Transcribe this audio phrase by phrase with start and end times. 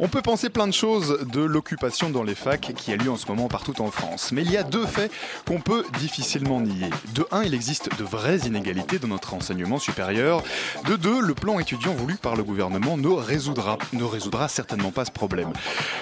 [0.00, 3.16] On peut penser plein de choses de l'occupation dans les facs qui a lieu en
[3.16, 4.32] ce moment partout en France.
[4.32, 5.12] Mais il y a deux faits
[5.46, 6.90] qu'on peut difficilement nier.
[7.14, 10.42] De un, il existe de vraies inégalités dans notre enseignement supérieur.
[10.88, 15.04] De deux, le plan étudiant voulu par le gouvernement ne résoudra, ne résoudra certainement pas
[15.04, 15.52] ce problème.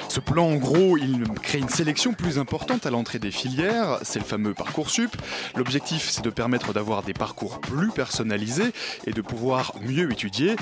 [0.08, 3.98] Ce plan, en gros, il crée une sélection plus importante à l'entrée des filières.
[4.02, 5.14] C'est le fameux Parcoursup.
[5.54, 8.72] L'objectif, c'est de permettre d'avoir des parcours plus personnalisés
[9.06, 10.56] et de pouvoir mieux étudier.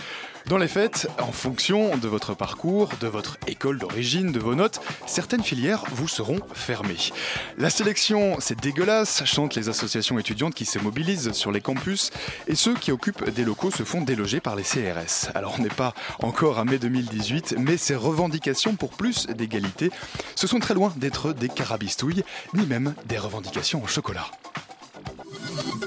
[0.46, 4.80] Dans les faits, en fonction de votre parcours, de votre école d'origine, de vos notes,
[5.06, 7.12] certaines filières vous seront fermées.
[7.58, 12.10] La sélection, c'est dégueulasse, chantent les associations étudiantes qui se mobilisent sur les campus,
[12.48, 15.30] et ceux qui occupent des locaux se font déloger par les CRS.
[15.34, 19.90] Alors on n'est pas encore à mai 2018, mais ces revendications pour plus d'égalité,
[20.34, 24.26] ce sont très loin d'être des carabistouilles, ni même des revendications au chocolat.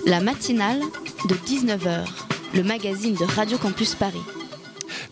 [0.06, 0.82] La matinale
[1.28, 2.06] de 19h,
[2.54, 4.22] le magazine de Radio Campus Paris.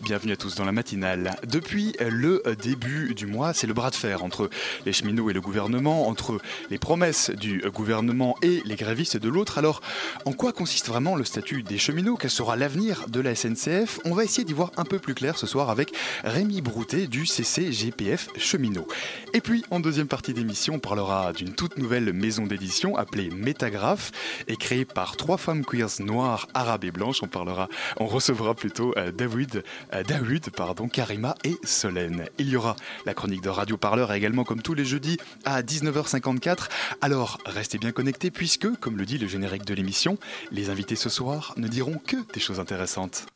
[0.02, 1.36] Bienvenue à tous dans la matinale.
[1.46, 4.50] Depuis le début du mois, c'est le bras de fer entre
[4.84, 9.58] les cheminots et le gouvernement, entre les promesses du gouvernement et les grévistes de l'autre.
[9.58, 9.80] Alors,
[10.24, 12.16] en quoi consiste vraiment le statut des cheminots?
[12.16, 15.38] Quel sera l'avenir de la SNCF On va essayer d'y voir un peu plus clair
[15.38, 15.92] ce soir avec
[16.24, 18.88] Rémi Broutet du CCGPF Cheminot.
[19.34, 24.12] Et puis, en deuxième partie d'émission, on parlera d'une toute nouvelle maison d'édition appelée Métagraphe
[24.48, 27.22] et créée par trois femmes queers noires, arabes et blanches.
[27.22, 32.26] On parlera, on recevra plutôt euh, David, Daoud, pardon, Karima et Solène.
[32.38, 36.68] Il y aura la chronique de Radio Parleur également comme tous les jeudis à 19h54.
[37.00, 40.18] Alors, restez bien connectés puisque, comme le dit le générique de l'émission,
[40.50, 43.26] les invités ce soir ne diront que des choses intéressantes.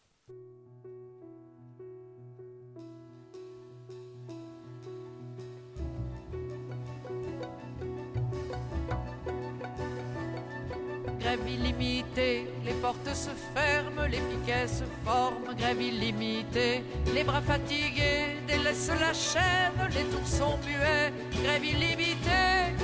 [11.21, 12.47] Grève illimitée,
[12.81, 15.55] portes se ferment, les piquets se forment.
[15.59, 21.13] Grève illimitée, les bras fatigués délaissent la chaîne, les tours sont muets.
[21.43, 22.75] Grève illimitée,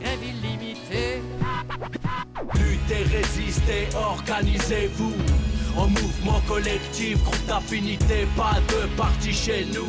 [0.00, 1.22] grève illimitée.
[2.54, 5.14] Luttez, résistez, organisez-vous
[5.76, 9.86] En mouvement collectif, groupe d'affinité, pas de parti chez nous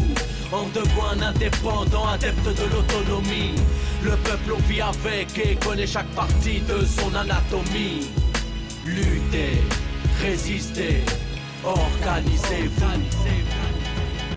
[0.51, 3.55] En debout un indépendant, adepte de l'autonomie
[4.03, 8.09] Le peuple on vit avec et connaît chaque partie de son anatomie
[8.85, 9.61] Luttez,
[10.21, 11.05] résistez,
[11.63, 12.85] organisez-vous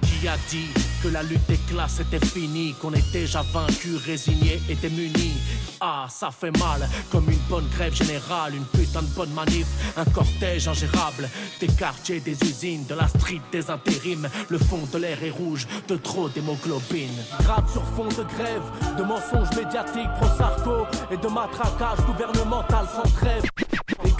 [0.02, 0.68] Qui a dit
[1.02, 5.32] que la lutte des classes était finie, qu'on est déjà vaincu, résigné et démuni
[5.80, 10.04] Ah, ça fait mal, comme une bonne grève générale, une putain de bonne manif, un
[10.04, 11.28] cortège ingérable,
[11.58, 15.66] des quartiers, des usines, de la street, des intérims, le fond de l'air est rouge,
[15.88, 17.18] de trop d'hémoglobine.
[17.40, 23.42] Grave sur fond de grève, de mensonges médiatiques pro-sarco et de matraquage gouvernemental sans trêve.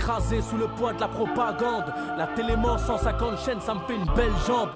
[0.07, 4.05] Écrasé sous le poids de la propagande, la télémort 150 chaînes, ça me fait une
[4.15, 4.69] belle jambe.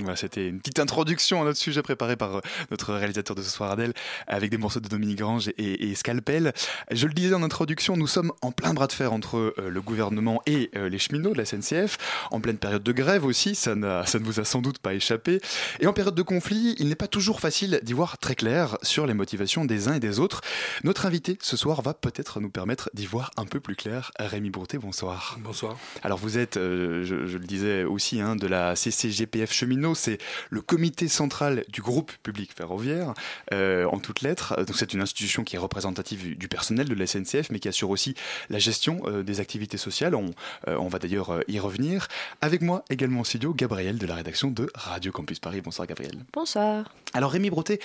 [0.00, 2.40] Voilà, C'était une petite introduction à notre sujet préparé par euh,
[2.70, 3.92] notre réalisateur de ce soir, Adèle,
[4.26, 6.52] avec des morceaux de Dominique Grange et, et Scalpel.
[6.90, 9.80] Je le disais en introduction, nous sommes en plein bras de fer entre euh, le
[9.80, 11.98] gouvernement et euh, les cheminots de la SNCF,
[12.32, 13.74] en pleine période de grève aussi, ça,
[14.06, 15.40] ça ne vous a sans doute pas échappé.
[15.78, 19.06] Et en période de conflit, il n'est pas toujours facile d'y voir très clair sur
[19.06, 20.40] les motivations des uns et des autres.
[20.82, 24.10] Notre invité ce soir va peut-être nous permettre d'y voir un peu plus clair.
[24.18, 25.38] Rémi Broutet, bonsoir.
[25.40, 25.76] Bonsoir.
[26.02, 30.16] Alors vous êtes, euh, je, je le disais aussi, hein, de la CCGPF Cheminot, c'est
[30.48, 33.12] le comité central du groupe public ferroviaire,
[33.52, 34.56] euh, en toutes lettres.
[34.64, 37.90] Donc c'est une institution qui est représentative du personnel de la SNCF, mais qui assure
[37.90, 38.14] aussi
[38.48, 40.14] la gestion euh, des activités sociales.
[40.14, 40.30] On,
[40.68, 42.08] euh, on va d'ailleurs y revenir.
[42.40, 45.60] Avec moi également en studio, Gabriel de la rédaction de Radio Campus Paris.
[45.60, 46.14] Bonsoir Gabriel.
[46.32, 46.94] Bonsoir.
[47.12, 47.80] Alors Rémi Brotet,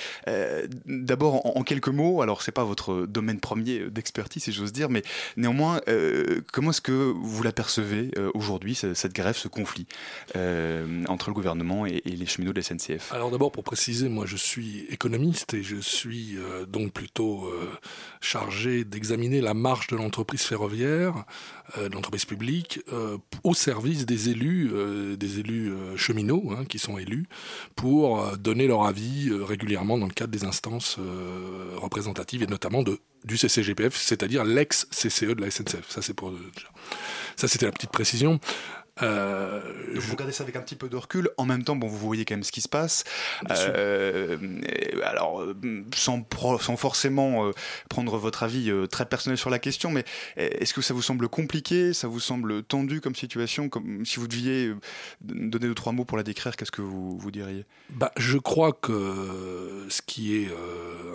[0.86, 4.90] d'abord en, en quelques mots, alors c'est pas votre domaine premier d'expertise si j'ose dire,
[4.90, 5.04] mais
[5.38, 5.82] néanmoins,
[6.52, 9.86] comment est-ce que vous l'apercevez aujourd'hui, ce- cette grève, ce conflit
[10.36, 14.26] entre le gouvernement et, et, les cheminots de la SNCF Alors d'abord, pour préciser, moi
[14.26, 17.70] je suis économiste et je suis euh, donc plutôt euh,
[18.22, 21.26] chargé d'examiner la marche de l'entreprise ferroviaire,
[21.78, 22.80] de l'entreprise publique,
[23.44, 24.72] au service des élus,
[25.18, 27.28] des élus cheminots hein, qui sont élus,
[27.76, 30.98] pour donner leur avis régulièrement dans le cadre des instances
[31.78, 35.90] représentatives et notamment de, du CCGPF, c'est-à-dire l'ex-CCE de la SNCF.
[35.90, 36.34] Ça, c'est pour
[37.36, 38.40] ça, c'était la petite précision.
[39.02, 39.62] Euh,
[39.96, 41.30] vous regardez ça avec un petit peu de recul.
[41.38, 43.04] En même temps, bon, vous voyez quand même ce qui se passe.
[43.50, 44.38] Euh,
[45.04, 45.46] alors,
[45.96, 46.26] sans,
[46.60, 47.52] sans forcément euh,
[47.90, 50.06] prendre votre avis très personnel sur la question, mais
[50.38, 51.94] est-ce que ça vous semble compliqué?
[51.94, 54.74] Ça vous semble tendu comme situation comme Si vous deviez
[55.22, 57.66] donner deux, trois mots pour la décrire, qu'est-ce que vous, vous diriez?
[57.90, 60.50] Bah, Je crois que ce qui est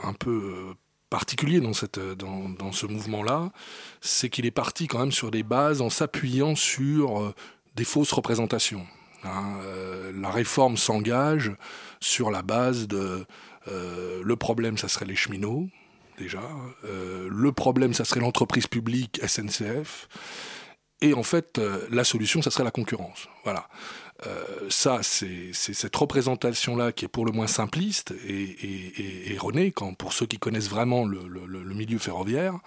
[0.02, 0.74] un peu
[1.14, 3.52] particulier dans, cette, dans, dans ce mouvement-là,
[4.00, 7.34] c'est qu'il est parti quand même sur des bases en s'appuyant sur euh,
[7.74, 8.86] des fausses représentations.
[9.24, 9.54] Hein.
[9.62, 11.52] Euh, la réforme s'engage
[12.00, 13.26] sur la base de
[13.68, 15.66] euh, le problème, ça serait les cheminots,
[16.18, 16.42] déjà.
[16.84, 20.08] le problème, ça serait l'entreprise publique SNCF.
[21.00, 21.60] Et en fait,
[21.90, 23.28] la solution, ça serait la concurrence.
[23.42, 23.68] Voilà.
[24.26, 30.12] Euh, ça, c'est cette représentation-là qui est pour le moins simpliste et, erronée, quand, pour
[30.12, 32.58] ceux qui connaissent vraiment le, milieu ferroviaire.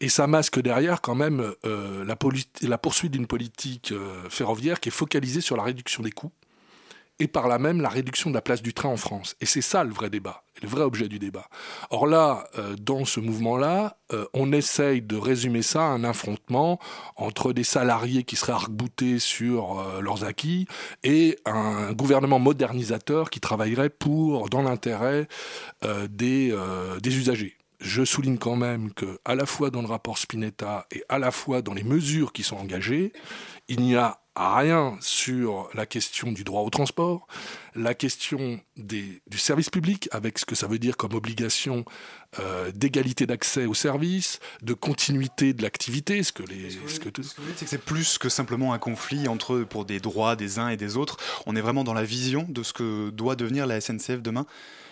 [0.00, 4.92] Et ça masque derrière quand même euh, la, poursuite d'une politique euh, ferroviaire qui est
[4.92, 6.32] focalisée sur la réduction des coûts
[7.22, 9.36] et par là même la réduction de la place du train en France.
[9.40, 11.46] Et c'est ça le vrai débat, le vrai objet du débat.
[11.90, 16.80] Or là, euh, dans ce mouvement-là, euh, on essaye de résumer ça à un affrontement
[17.14, 20.66] entre des salariés qui seraient arc-boutés sur euh, leurs acquis
[21.04, 25.28] et un gouvernement modernisateur qui travaillerait pour, dans l'intérêt
[26.08, 26.56] des,
[27.00, 31.02] des usagers je souligne quand même que, à la fois dans le rapport Spinetta et
[31.08, 33.12] à la fois dans les mesures qui sont engagées,
[33.68, 37.26] il n'y a rien sur la question du droit au transport,
[37.74, 41.84] la question du service public, avec ce que ça veut dire comme obligation
[42.38, 46.22] euh, d'égalité d'accès au service, de continuité de l'activité.
[46.22, 47.10] Ce que les, ce que,
[47.56, 50.76] c'est que c'est plus que simplement un conflit entre pour des droits des uns et
[50.76, 51.18] des autres.
[51.46, 54.46] On est vraiment dans la vision de ce que doit devenir la SNCF demain.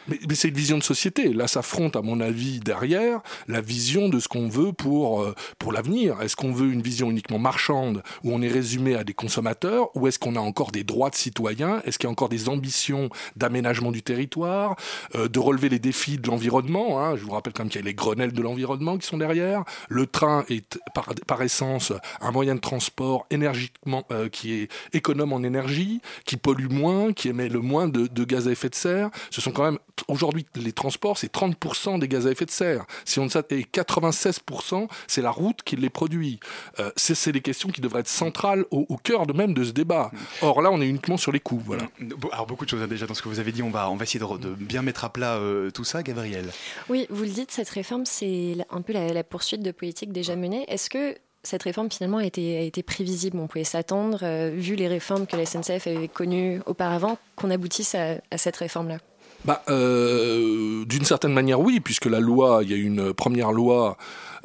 [0.09, 1.33] Mais, c'est une vision de société.
[1.33, 5.73] Là s'affronte, à mon avis, derrière la vision de ce qu'on veut pour, euh, pour
[5.73, 6.21] l'avenir.
[6.23, 10.07] Est-ce qu'on veut une vision uniquement marchande où on est résumé à des consommateurs ou
[10.07, 11.83] est-ce qu'on a encore des droits de citoyens?
[11.85, 14.77] Est-ce qu'il y a encore des ambitions d'aménagement du territoire,
[15.15, 17.17] euh, de relever les défis de l'environnement hein?
[17.17, 19.65] Je vous rappelle quand même qu'il y a les grenelles de l'environnement qui sont derrière.
[19.89, 20.79] Le train est
[21.27, 26.71] par, essence un moyen de transport énergiquement euh, qui est économe en énergie, qui pollue
[26.71, 29.11] moins, qui émet le moins de, de gaz à effet de serre.
[29.31, 32.85] Ce sont quand même aujourd'hui, les transports, c'est 30% des gaz à effet de serre.
[33.05, 36.41] Si on et 96%, c'est la route qui les produit.
[36.79, 40.11] Euh, c'est des questions qui devraient être centrales au, cœur de même de ce débat.
[40.43, 41.63] Or là, on est uniquement sur les coûts.
[41.65, 41.85] Voilà.
[42.33, 43.63] Alors beaucoup de choses hein, déjà dans ce que vous avez dit.
[43.63, 46.51] On va, on va essayer de, bien mettre à plat euh, tout ça, Gabriel.
[46.89, 50.65] Oui, vous le dites, cette réforme, c'est un peu la, poursuite de politiques déjà menées.
[50.69, 53.39] Est-ce que cette réforme finalement a été, a été prévisible?
[53.39, 57.95] On pouvait s'attendre, euh, vu les réformes que la SNCF avait connues auparavant, qu'on aboutisse
[57.95, 58.99] à cette réforme-là?
[59.45, 63.97] Bah, euh, D'une certaine manière, oui, puisque la loi, il y a une première loi,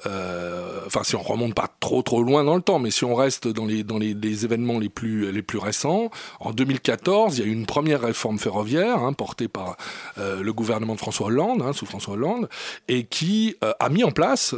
[0.06, 3.16] euh, enfin si on remonte pas trop trop loin dans le temps, mais si on
[3.16, 6.10] reste dans les, dans les, événements les plus, les plus récents,
[6.40, 9.78] en 2014, il y a eu une première réforme ferroviaire hein, portée par
[10.18, 12.50] euh, le gouvernement de François Hollande, hein, sous François Hollande,
[12.88, 14.54] et qui euh, a mis en place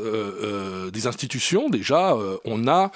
[0.93, 1.69] des institutions.
[1.69, 2.91] Déjà, on a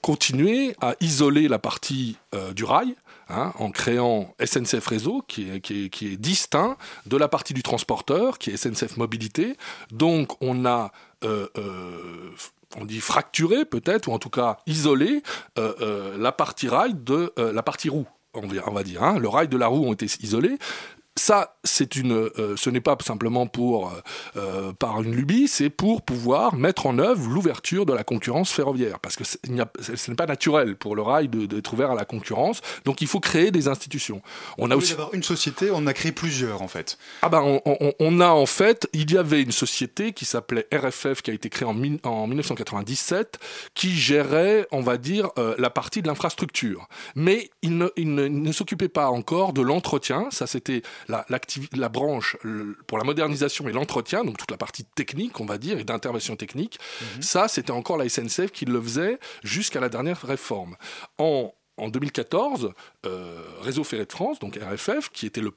[0.00, 2.16] continué à isoler la partie
[2.54, 2.94] du rail,
[3.30, 8.56] Hein, en créant SNCF Réseau, qui est, distinct de la partie du transporteur, qui est
[8.56, 9.56] SNCF Mobilité.
[9.92, 10.92] Donc on a...
[11.24, 12.30] Euh, euh,
[12.76, 15.22] on dit fracturé peut-être, ou en tout cas isolé,
[15.58, 19.02] euh, la partie rail de la partie roue on va dire.
[19.02, 19.18] Hein.
[19.18, 20.58] Le rail de la roue ont été isolés
[21.18, 24.00] ça, c'est une, euh, ce n'est pas simplement pour euh,
[24.36, 28.98] euh, par une lubie, c'est pour pouvoir mettre en œuvre l'ouverture de la concurrence ferroviaire,
[29.00, 32.60] parce que ce n'est pas naturel pour le rail d'être ouvert à la concurrence.
[32.84, 34.22] Donc, il faut créer des institutions.
[34.56, 36.98] On a aussi avoir une société, on a créé plusieurs en fait.
[37.22, 41.30] Ah ben, on, a en fait, il y avait une société qui s'appelait RFF, qui
[41.30, 43.38] a été créée en, en 1997,
[43.74, 48.88] qui gérait, on va dire, la partie de l'infrastructure, mais il ne, il ne s'occupait
[48.88, 50.28] pas encore de l'entretien.
[50.30, 51.26] Ça, c'était la,
[51.74, 52.36] la branche
[52.86, 56.36] pour la modernisation et l'entretien, donc toute la partie technique, on va dire, et d'intervention
[56.36, 57.22] technique, mhm.
[57.22, 60.76] ça, c'était encore la SNCF qui le faisait jusqu'à la dernière réforme.
[61.18, 62.72] En en 2014,
[63.06, 65.52] euh, Réseau Ferré de France, donc RFF, qui était le,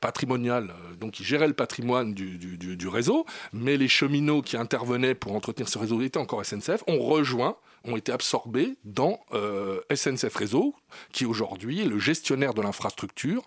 [0.00, 5.34] patrimonial, euh, donc qui gérait le patrimoine du, réseau, mais les cheminots qui intervenaient pour
[5.34, 7.56] entretenir ce réseau étaient encore SNCF, ont rejoint,
[7.88, 10.74] ont été absorbés dans euh, SNCF Réseau,
[11.12, 13.42] qui aujourd'hui est le gestionnaire de l'infrastructure.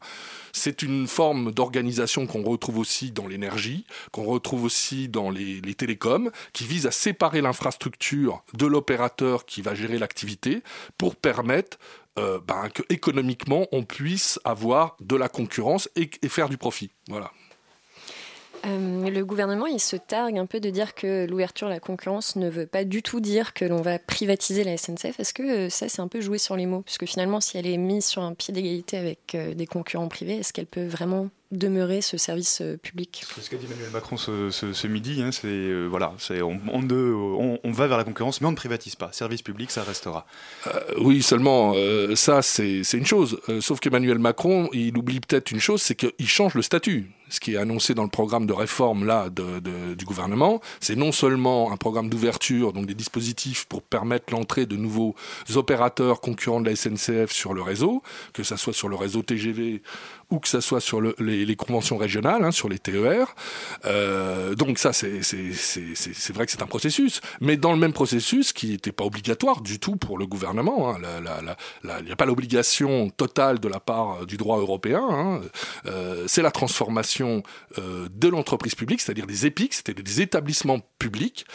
[0.51, 6.31] C'est une forme d'organisation qu'on retrouve aussi dans l'énergie, qu'on retrouve aussi dans les, télécoms,
[6.53, 10.61] qui vise à séparer l'infrastructure de l'opérateur qui va gérer l'activité
[10.97, 11.77] pour permettre
[12.19, 16.91] euh, ben, que économiquement on puisse avoir de la concurrence et, faire du profit.
[17.07, 17.31] Voilà.
[18.65, 22.35] Euh, le gouvernement, il se targue un peu de dire que l'ouverture à la concurrence
[22.35, 25.19] ne veut pas du tout dire que l'on va privatiser la SNCF.
[25.19, 26.81] Est-ce que euh, ça, c'est un peu joué sur les mots?
[26.81, 30.53] Puisque finalement, si elle est mise sur un pied d'égalité avec des concurrents privés, est-ce
[30.53, 33.23] qu'elle peut vraiment demeurer ce service euh, public?
[33.39, 37.71] Ce qu'a dit Emmanuel Macron ce, midi, hein, c'est euh, voilà, c'est on, on, on,
[37.71, 39.11] va vers la concurrence, mais on ne privatise pas.
[39.11, 40.25] Service public, ça restera.
[40.67, 41.73] Euh, oui, seulement
[42.15, 43.39] ça, c'est une chose.
[43.59, 47.53] sauf qu'Emmanuel Macron, il oublie peut-être une chose, c'est qu'il change le statut ce qui
[47.53, 49.09] est annoncé dans le programme de réforme
[49.97, 54.75] du gouvernement, c'est non seulement un programme d'ouverture, donc des dispositifs pour permettre l'entrée de
[54.75, 55.15] nouveaux
[55.55, 59.81] opérateurs concurrents de la SNCF sur le réseau, que ce soit sur le réseau TGV
[60.31, 63.35] ou que ça soit sur les, conventions régionales, hein, sur les TER.
[63.85, 65.09] Euh, donc ça, c'est
[66.33, 67.21] vrai que c'est un processus.
[67.41, 70.99] Mais dans le même processus, qui n'était pas obligatoire du tout pour le gouvernement, hein,
[71.83, 75.41] il n'y a pas l'obligation totale de la part du droit européen, hein,
[75.85, 77.43] euh, c'est la transformation
[77.77, 81.45] euh, de l'entreprise publique, c'est-à-dire des EPIC, c'était des établissements publics,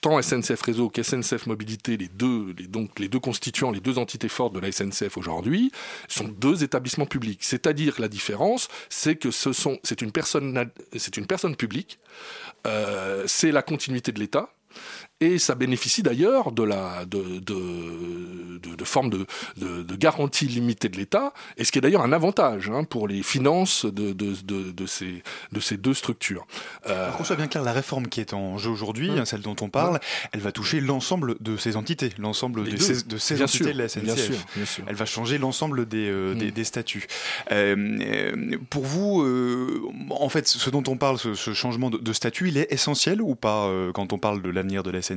[0.00, 4.54] tant SNCF Réseau qu'SNCF Mobilité, les deux, donc les deux constituants, les deux entités fortes
[4.54, 5.70] de la SNCF aujourd'hui,
[6.08, 7.40] sont deux établissements publics.
[7.42, 11.98] C'est-à-dire la différence, c'est que ce sont, c'est une personne, c'est une personne publique,
[12.66, 14.48] euh, c'est la continuité de l'État,
[15.22, 19.26] et ça bénéficie d'ailleurs de la de, de, de, de forme de,
[19.56, 23.22] de, garantie limitée de l'État, et ce qui est d'ailleurs un avantage hein, pour les
[23.22, 26.46] finances de, de, ces, de ces deux structures.
[26.86, 27.04] Euh...
[27.04, 29.24] Alors qu'on soit bien clair, la réforme qui est en jeu aujourd'hui, hum.
[29.24, 30.00] celle dont on parle,
[30.32, 33.88] elle va toucher l'ensemble de ces entités, l'ensemble de ces, de ces entités de la
[33.88, 34.04] SNCF.
[34.04, 34.84] Bien sûr, bien sûr.
[34.88, 36.50] Elle va changer l'ensemble des, euh, des, hum.
[36.50, 37.06] des, statuts.
[37.50, 42.12] Euh, euh, pour vous, euh, en fait, ce dont on parle, ce, ce changement de,
[42.12, 45.11] statut, il est essentiel ou pas quand on parle de l'avenir de la SNCF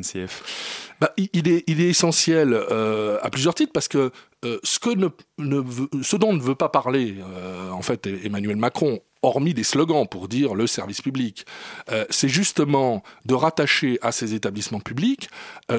[1.00, 4.12] bah, il, est, essentiel euh, à plusieurs titres parce que
[4.46, 10.08] euh, ce, dont ne veut pas parler euh, en fait Emmanuel Macron hormis des slogans
[10.08, 11.48] pour dire le service public,
[12.12, 15.30] c'est justement de rattacher à ces établissements publics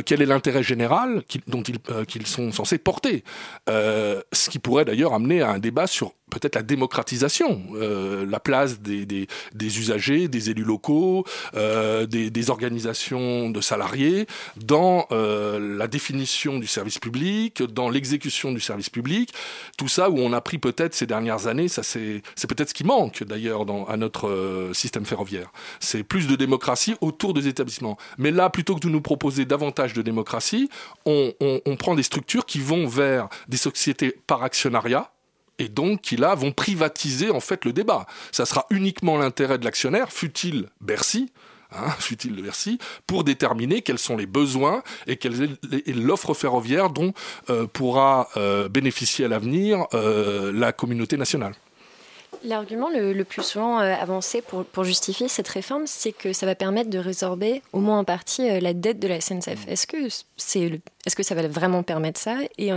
[0.04, 3.22] quel est l'intérêt général dont ils, sont censés porter.
[3.68, 8.80] ce qui pourrait d'ailleurs amener à un débat sur peut-être la démocratisation, euh, la place
[8.80, 9.26] des,
[9.60, 16.66] usagers, des élus locaux, euh, des, des, organisations de salariés dans euh, la définition du
[16.66, 19.32] service public, dans l'exécution du service public,
[19.76, 22.84] tout ça où on a pris peut-être ces dernières années, ça c'est peut-être ce qui
[22.84, 25.52] manque d'ailleurs à notre euh, système ferroviaire.
[25.80, 27.96] C'est plus de démocratie autour des établissements.
[28.18, 30.68] Mais là, plutôt que de nous proposer davantage de démocratie,
[31.04, 31.32] on,
[31.78, 35.10] prend des structures qui vont vers des sociétés par actionnariat,
[35.58, 38.06] et donc qui là vont privatiser en fait le débat.
[38.32, 41.30] Ça sera uniquement l'intérêt de l'actionnaire, fut-il Bercy,
[41.72, 47.12] Hein, fut-il Bercy, pour déterminer quels sont les besoins et quelle est l'offre ferroviaire dont
[47.50, 51.54] euh, pourra euh, bénéficier à l'avenir euh, la communauté nationale.
[52.44, 56.90] L'argument le, plus souvent avancé pour, pour, justifier cette réforme, c'est que ça va permettre
[56.90, 59.66] de résorber au moins en partie la dette de la SNCF.
[59.66, 62.36] Est-ce que, est -ce que ça va vraiment permettre ça?
[62.58, 62.72] Et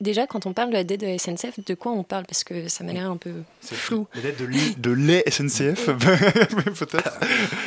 [0.00, 2.24] Déjà, quand on parle de la dette de la SNCF, de quoi on parle?
[2.24, 4.06] Parce que ça m'a l'air un peu flou.
[4.14, 4.46] La dette de,
[4.78, 5.86] de les SNCF,
[6.78, 7.18] peut-être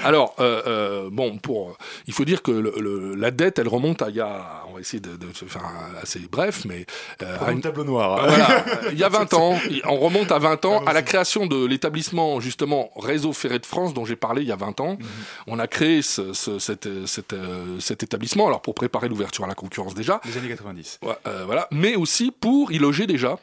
[0.06, 4.10] Alors, euh, euh, bon, pour, il faut dire que le, la dette, elle remonte à
[4.10, 5.62] il y a, on va essayer de, faire
[6.02, 6.86] assez bref, mais...
[7.22, 8.24] Euh, un tableau noir.
[8.24, 8.28] Hein.
[8.30, 9.60] Voilà, il y a 20 ans,
[9.90, 13.94] on remonte à 20 ans, à la création de l'établissement, justement, Réseau Ferré de France,
[13.94, 14.94] dont j'ai parlé il y a 20 ans.
[14.94, 15.08] Mhm.
[15.48, 17.36] On a créé ce, cet, cet,
[17.80, 20.22] cet, établissement, alors pour préparer l'ouverture à la concurrence déjà.
[20.24, 21.02] Les années 90.
[21.46, 23.40] voilà, mais aussi pour y loger déjà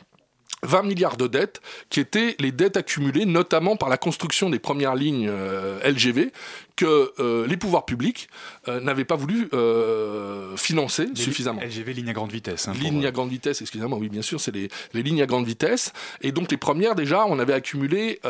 [0.62, 4.94] 20 milliards de dettes qui étaient les dettes accumulées notamment par la construction des premières
[4.94, 6.32] lignes euh, LGV
[6.78, 8.28] que euh, les pouvoirs publics
[8.68, 11.60] euh, n'avaient pas voulu euh, financer suffisamment.
[11.60, 12.68] LGV, ligne à grande vitesse.
[12.68, 15.44] Hein, ligne à grande vitesse, excusez-moi, oui, bien sûr, c'est les, les, lignes à grande
[15.44, 15.92] vitesse.
[16.20, 18.20] Et donc les premières, déjà, on avait accumulé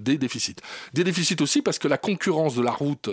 [0.00, 0.56] des déficits.
[0.94, 3.10] Des déficits aussi parce que la concurrence de la route,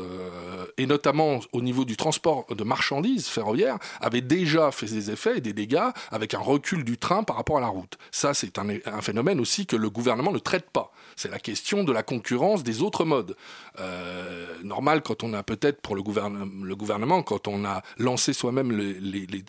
[0.77, 5.41] et notamment au niveau du transport de marchandises ferroviaires, avait déjà fait des effets et
[5.41, 7.97] des dégâts avec un recul du train par rapport à la route.
[8.11, 10.91] Ça, c'est un, un phénomène aussi que le gouvernement ne traite pas.
[11.15, 13.35] C'est la question de la concurrence des autres modes.
[13.79, 18.99] Euh, normal quand on a peut-être pour le, gouvernement, quand on a lancé soi-même les,
[18.99, 19.43] les,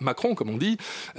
[0.00, 0.76] Macron, comme on dit,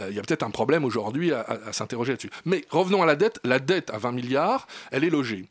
[0.10, 2.32] il y a peut-être un problème aujourd'hui à, à s'interroger là-dessus.
[2.46, 3.40] Mais revenons à la dette.
[3.44, 5.46] La dette à 20 milliards, elle est logée.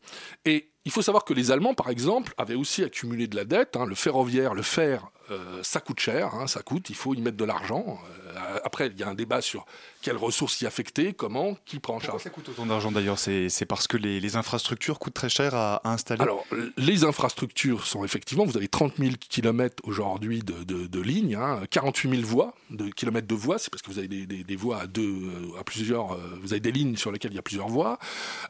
[0.45, 3.75] Et il faut savoir que les Allemands, par exemple, avaient aussi accumulé de la dette.
[3.75, 3.85] Hein.
[3.85, 7.35] le ferroviaire, le fer, euh, ça coûte cher, hein, ça coûte, il faut y mettre
[7.35, 7.99] de l'argent.
[8.37, 9.65] Euh, après, il y a un débat sur
[10.01, 12.23] quelles ressources y affecter, comment, qui prend en charge.
[12.23, 13.19] ça coûte autant d'argent d'ailleurs?
[13.19, 16.21] C'est parce que les, infrastructures coûtent très cher à, installer?
[16.21, 16.45] Alors,
[16.77, 22.09] les infrastructures sont effectivement, vous avez 30 000 km aujourd'hui de, de, lignes, hein, 48
[22.09, 25.01] 000 voies, de kilomètres de voies, c'est parce que vous avez des, voies à deux,
[25.01, 27.97] euh, à plusieurs, vous avez des lignes sur lesquelles il y a plusieurs voies.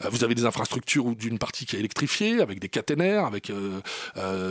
[0.01, 3.51] vous avez des infrastructures d'une partie qui est électrifiée, avec des caténaires, avec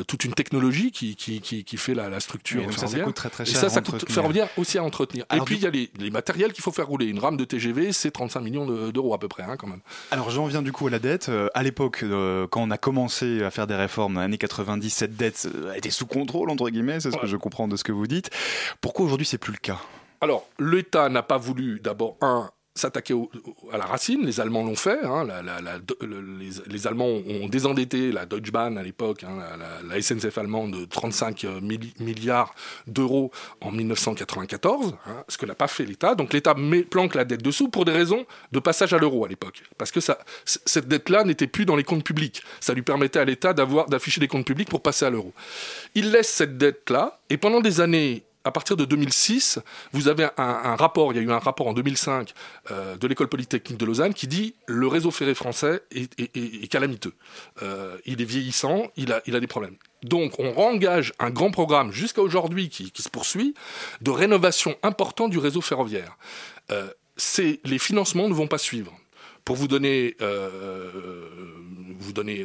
[0.06, 3.56] toute une technologie qui, qui, qui, fait la, structure ça, ça, coûte très très cher.
[3.56, 5.25] Et ça, ça coûte ferroviaire aussi à entretenir.
[5.35, 7.06] et puis il y a les, les matériels qu'il faut faire rouler.
[7.06, 9.80] Une rame de TGV, c'est 35 millions d'euros à peu près, hein, quand même.
[10.11, 11.28] Alors j'en viens du coup à la dette.
[11.28, 14.38] Euh, à l'époque, euh, quand on a commencé à faire des réformes dans les années
[14.38, 17.00] 90, cette dette euh, été sous contrôle entre guillemets.
[17.00, 18.30] C'est ce que je comprends de ce que vous dites.
[18.80, 19.78] Pourquoi aujourd'hui c'est plus le cas?
[20.21, 23.14] Alors, l'État n'a pas voulu, d'abord, un, s'attaquer
[23.73, 24.25] à la racine.
[24.25, 25.04] Les Allemands l'ont fait.
[25.04, 25.26] Hein.
[26.68, 29.38] les, Allemands ont désendetté la Deutsche Bahn à l'époque, hein,
[29.88, 32.54] la, SNCF allemande, de 35 euh, milliards
[32.87, 33.30] d'euros
[33.61, 36.14] en 1994, hein, ce que n'a pas fait l'État.
[36.14, 36.54] Donc l'État
[36.90, 39.62] planque la dette dessous pour des raisons de passage à l'euro à l'époque.
[39.78, 40.00] Parce que
[40.45, 42.42] cette dette-là n'était plus dans les comptes publics.
[42.61, 45.33] Ça lui permettait à l'État d'afficher des comptes publics pour passer à l'euro.
[45.95, 49.59] Il laisse cette dette-là, et pendant des années, à partir de 2006,
[49.93, 52.33] vous avez un, rapport, il y a eu un rapport en 2005
[52.71, 57.12] euh, de l'école polytechnique de Lausanne qui dit le réseau ferré français est, calamiteux.
[57.62, 59.75] Euh, il est vieillissant, il a, des problèmes.
[60.05, 63.55] Donc on engage un grand programme jusqu'à aujourd'hui qui, se poursuit
[64.00, 66.17] de rénovation importante du réseau ferroviaire.
[66.71, 66.88] Euh,
[67.65, 68.97] les financements ne vont pas suivre.
[69.47, 70.91] Pour vous donner, euh,
[72.00, 72.45] vous donner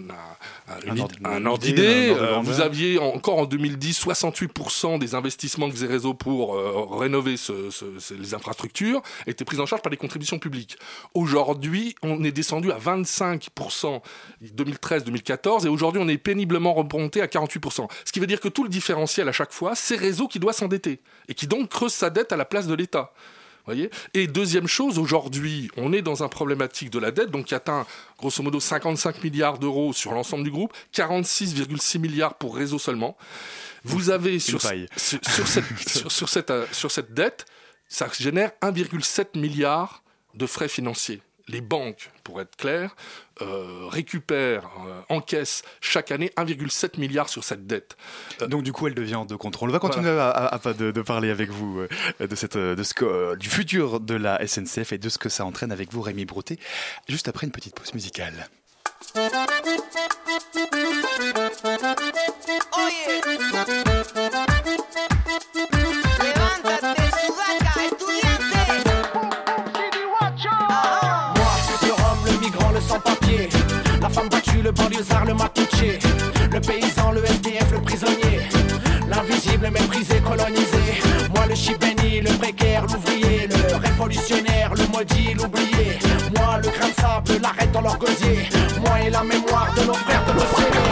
[1.26, 6.56] un, ordre d'idée, euh, vous aviez encore en 2010 68% des investissements que réseau pour
[6.56, 7.38] euh, rénover
[8.12, 10.78] les infrastructures étaient pris en charge par les contributions publiques.
[11.16, 14.02] Aujourd'hui, on est descendu à 25%
[14.56, 17.90] 2013-2014 et aujourd'hui on est péniblement remonté à 48%.
[18.06, 20.54] Ce qui veut dire que tout le différentiel à chaque fois, c'est réseau qui doit
[20.54, 23.12] s'endetter et qui donc creuse sa dette à la place de l'État
[24.14, 27.86] et deuxième chose, aujourd'hui, on est dans un problématique de la dette, donc qui atteint
[28.18, 33.18] grosso modo 55 milliards d'euros sur l'ensemble du groupe, 46,6 milliards pour réseau seulement.
[33.84, 34.90] Vous avez sur, cette,
[36.10, 37.46] sur, cette, euh, sur cette dette,
[37.88, 40.04] ça génère 1,7 milliard
[40.36, 42.96] de frais financiers les banques, pour être clair,
[43.42, 47.98] euh, récupèrent, euh, encaissent chaque année 1,7 milliard sur cette dette.
[48.42, 49.70] Euh, Donc du coup, elle devient de contrôle.
[49.70, 51.82] On va continuer à, de, parler avec vous
[52.20, 55.72] de, cette, de ce du futur de la SNCF et de ce que ça entraîne
[55.72, 56.58] avec vous, Rémi Broutet,
[57.08, 58.48] juste après une petite pause musicale.
[74.64, 76.00] Le banlieusard, le matouché,
[76.52, 78.42] le paysan, le SDF, le prisonnier,
[79.08, 81.02] l'invisible, méprisé, colonisé.
[81.34, 86.00] Moi le chibéni, le précaire, l'ouvrier, le révolutionnaire, le maudit, l'oublié.
[86.38, 88.50] Moi le grain de sable, l'arrête dans leur gosier.
[88.86, 90.91] Moi et la mémoire de nos frères de l'océan.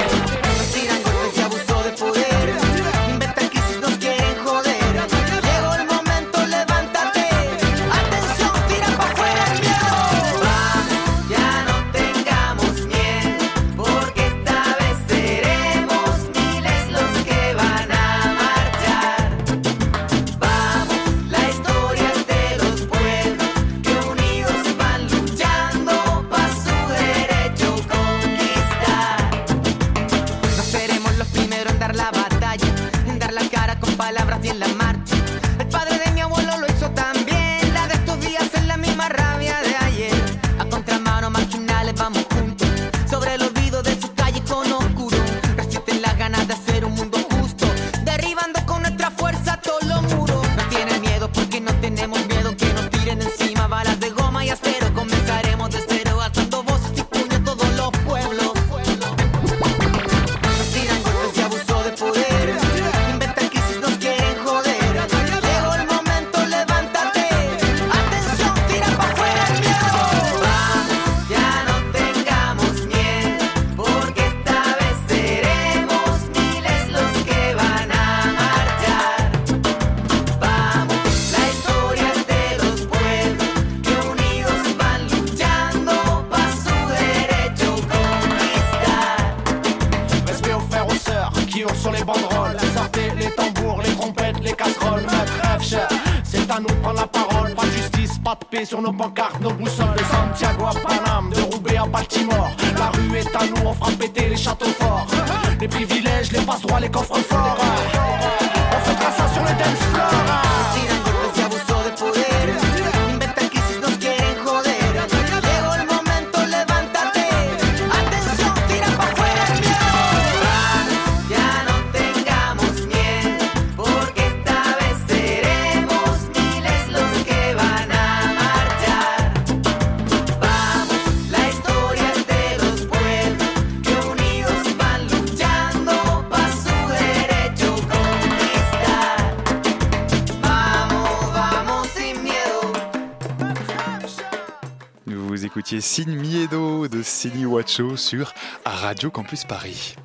[146.08, 148.34] Miedo de Céline Wacho sur
[148.64, 149.96] Radio Campus Paris.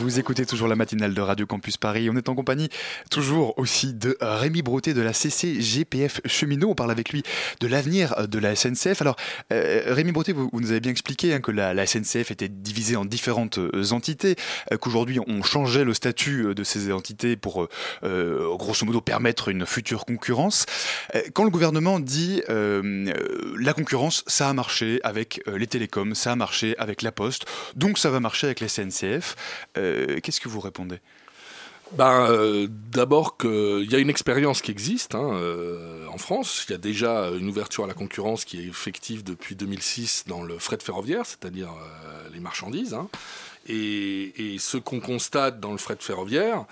[0.00, 2.08] Vous écoutez toujours la matinale de Radio Campus Paris.
[2.10, 2.70] On est en compagnie
[3.10, 6.70] toujours aussi de Rémi Broté de la CCGPF Cheminot.
[6.70, 7.22] On parle avec lui
[7.60, 9.02] de l'avenir de la SNCF.
[9.02, 9.16] Alors,
[9.52, 13.04] euh, Rémi Broté, vous, nous avez bien expliqué hein, que la, SNCF était divisée en
[13.04, 14.36] différentes euh, entités,
[14.72, 17.68] euh, qu'aujourd'hui on changeait le statut de ces entités pour,
[18.02, 20.64] grosso modo, permettre une future concurrence.
[21.34, 26.74] quand le gouvernement dit la concurrence, ça a marché avec les télécoms, ça a marché
[26.78, 27.44] avec la Poste,
[27.76, 29.36] donc ça va marcher avec la SNCF.
[30.22, 31.00] Qu'est-ce que vous répondez?
[31.92, 36.64] Ben, euh, D'abord qu'il y a une expérience qui existe hein, euh, en France.
[36.68, 40.42] Il y a déjà une ouverture à la concurrence qui est effective depuis 2006 dans
[40.42, 41.70] le fret ferroviaire, c'est-à-dire
[42.32, 42.94] les marchandises.
[42.94, 43.08] Hein.
[43.66, 46.64] Et, ce qu'on constate dans le fret ferroviaire,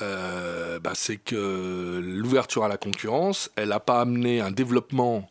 [0.00, 5.28] ben, c'est que l'ouverture à la concurrence, elle n'a pas amené un développement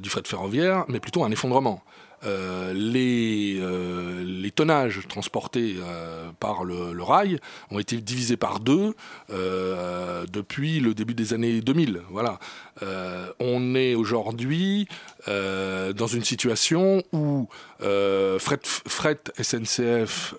[0.00, 1.82] du fret ferroviaire, mais plutôt un effondrement.
[2.24, 7.38] Euh, les, euh, les tonnages transportés euh, par le, rail
[7.70, 8.94] ont été divisés par deux
[9.28, 12.02] depuis le début des années 2000.
[12.10, 12.38] Voilà.
[12.80, 14.88] On est aujourd'hui
[15.26, 17.48] dans une situation où
[17.80, 20.34] Fret, Fret, SNCF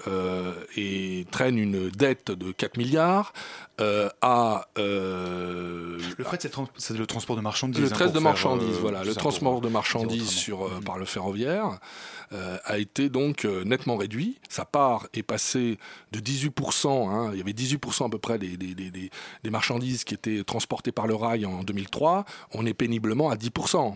[0.77, 3.33] et traîne une dette de 4 milliards
[3.79, 4.67] à...
[4.75, 6.39] le fret,
[6.77, 7.81] c'est le transport de marchandises.
[7.81, 9.03] Le hein, de marchandises, voilà.
[9.03, 11.79] Le transport de marchandises sur, par le ferroviaire.
[12.33, 14.39] Euh, a été donc euh, nettement réduit.
[14.49, 15.77] Sa part est passée
[16.11, 20.43] de 18%, hein, il y avait 18% à peu près des, des, marchandises qui étaient
[20.43, 23.95] transportées par le rail en 2003, on est péniblement à 10%.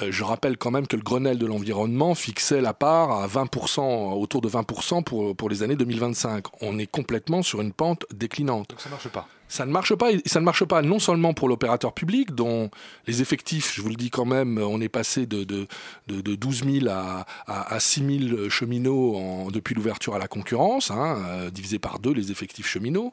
[0.00, 4.14] Euh, je rappelle quand même que le Grenelle de l'environnement fixait la part à 20%,
[4.14, 6.62] autour de 20% pour, pour les années 2025.
[6.62, 8.70] On est complètement sur une pente déclinante.
[8.70, 10.08] Donc ça marche pas ça ne marche pas.
[10.26, 12.70] Ça ne marche pas non seulement pour l'opérateur public, dont
[13.06, 15.68] les effectifs, je vous le dis quand même, on est passé de, de,
[16.08, 21.50] de, 12 000 à, à, 6 000 cheminots depuis l'ouverture à la concurrence, hein, euh,
[21.50, 23.12] divisé par deux les effectifs cheminots,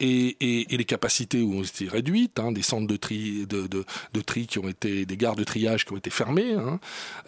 [0.00, 4.46] et, et, les capacités ont été réduites, hein, des centres de tri, de, de, tri
[4.46, 6.54] qui ont été, des gares de triage qui ont été fermées.
[6.54, 6.80] Hein.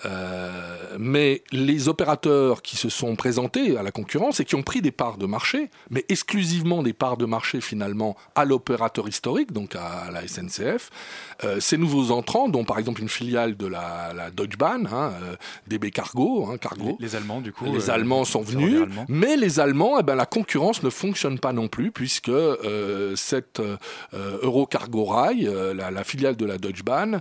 [0.07, 4.81] Euh, mais les opérateurs qui se sont présentés à la concurrence et qui ont pris
[4.81, 9.77] des parts de marché, mais exclusivement des parts de marché finalement à l'opérateur historique, donc
[9.77, 10.91] à, la SNCF.
[11.45, 15.37] Euh, ces nouveaux entrants, dont par exemple une filiale de la, Deutsche Bahn, hein, euh,
[15.67, 16.97] DB Cargo, hein, Cargo.
[17.01, 17.67] Les, Allemands, du coup.
[17.67, 21.53] Les euh, Allemands sont venus, mais les Allemands, eh ben, la concurrence ne fonctionne pas
[21.53, 22.33] non plus, puisque
[23.17, 23.61] cette
[24.13, 27.21] Eurocargo Rail, la, filiale de la Deutsche Bahn,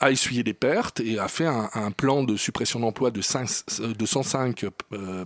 [0.00, 4.66] a essuyé des pertes et a fait un, plan de suppression d'emplois de, 105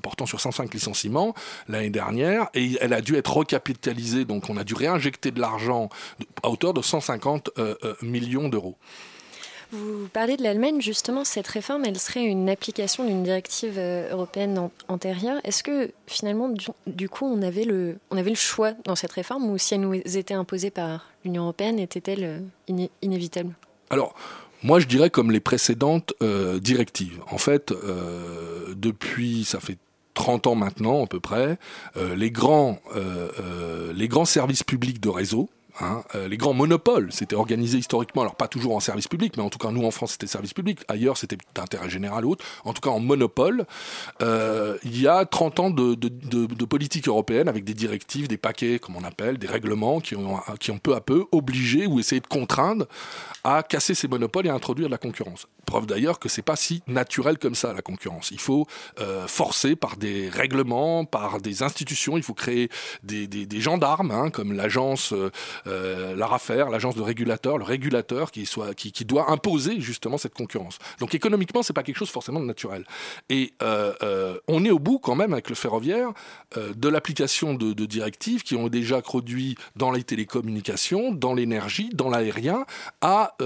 [0.02, 1.34] portant sur 105 licenciements
[1.68, 5.88] l'année dernière, et elle a dû être recapitalisée, donc on a dû réinjecter de l'argent
[6.42, 8.76] à hauteur de 150 euh, euh, millions d'euros.
[9.70, 14.70] Vous parlez de l'Allemagne, justement, cette réforme, elle serait une application d'une directive euh, européenne
[14.88, 15.40] antérieure.
[15.44, 16.50] Est-ce que finalement,
[16.86, 19.82] du, coup, on avait, le, on avait le choix dans cette réforme ou si elle
[19.82, 22.44] nous était imposée par l'Union européenne, était-elle
[23.02, 23.54] inévitable?
[23.90, 24.14] Alors,
[24.62, 26.14] moi, je dirais comme les précédentes
[26.60, 27.20] directives.
[27.30, 27.74] En fait,
[28.74, 29.76] depuis, ça fait
[30.18, 31.58] 30 ans maintenant à peu près,
[31.96, 35.48] euh, les, grands, euh, euh, les grands services publics de réseau,
[35.80, 39.44] Hein, euh, les grands monopoles, c'était organisé historiquement, alors pas toujours en service public, mais
[39.44, 42.44] en tout cas nous en France c'était service public, ailleurs c'était d'intérêt général ou autre,
[42.64, 43.64] en tout cas en monopole,
[44.20, 48.96] euh, il y a 30 ans de, politique européenne avec des directives, des paquets comme
[48.96, 52.26] on appelle, des règlements qui ont, qui ont peu à peu obligé ou essayé de
[52.26, 52.86] contraindre
[53.44, 55.46] à casser ces monopoles et à introduire de la concurrence.
[55.64, 58.30] Preuve d'ailleurs que c'est pas si naturel comme ça la concurrence.
[58.32, 58.66] Il faut
[59.00, 62.68] euh, forcer par des règlements, par des institutions, il faut créer
[63.02, 65.14] des gendarmes, hein, comme l'agence
[66.16, 70.78] l'ARAFER, l'agence de régulateur, le régulateur qui, doit imposer justement cette concurrence.
[71.00, 72.84] Donc économiquement, c'est pas quelque chose forcément de naturel.
[73.28, 76.12] Et on est au bout quand même avec le ferroviaire
[76.56, 82.10] de l'application de, de directives qui ont déjà produit dans les télécommunications, dans l'énergie, dans
[82.10, 82.64] l'aérien,
[83.00, 83.36] à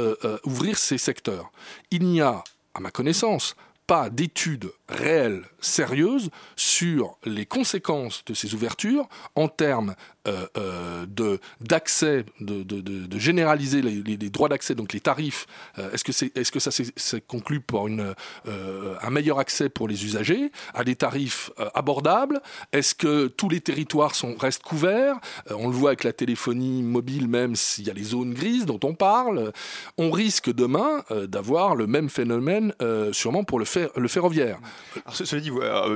[0.44, 1.50] ouvrir ces secteurs.
[1.90, 2.42] Il n'y a,
[2.74, 3.56] à ma connaissance,
[3.86, 9.94] pas d'études réelles, sérieuses, sur les conséquences de ces ouvertures en termes
[10.28, 15.46] euh, euh, d'accès, de, de, généraliser les, les, droits d'accès, donc les tarifs.
[15.78, 18.14] Euh, est-ce que est-ce que ça s'est conclu pour une
[18.46, 22.40] un meilleur accès pour les usagers à des tarifs abordables?
[22.72, 25.16] Est-ce que tous les territoires sont restent couverts?
[25.50, 28.80] On le voit avec la téléphonie mobile, même s'il y a les zones grises dont
[28.84, 29.52] on parle.
[29.98, 32.72] On risque demain d'avoir le même phénomène,
[33.12, 34.60] sûrement pour le, fer, le ferroviaire.
[35.04, 35.50] Alors, cela dit,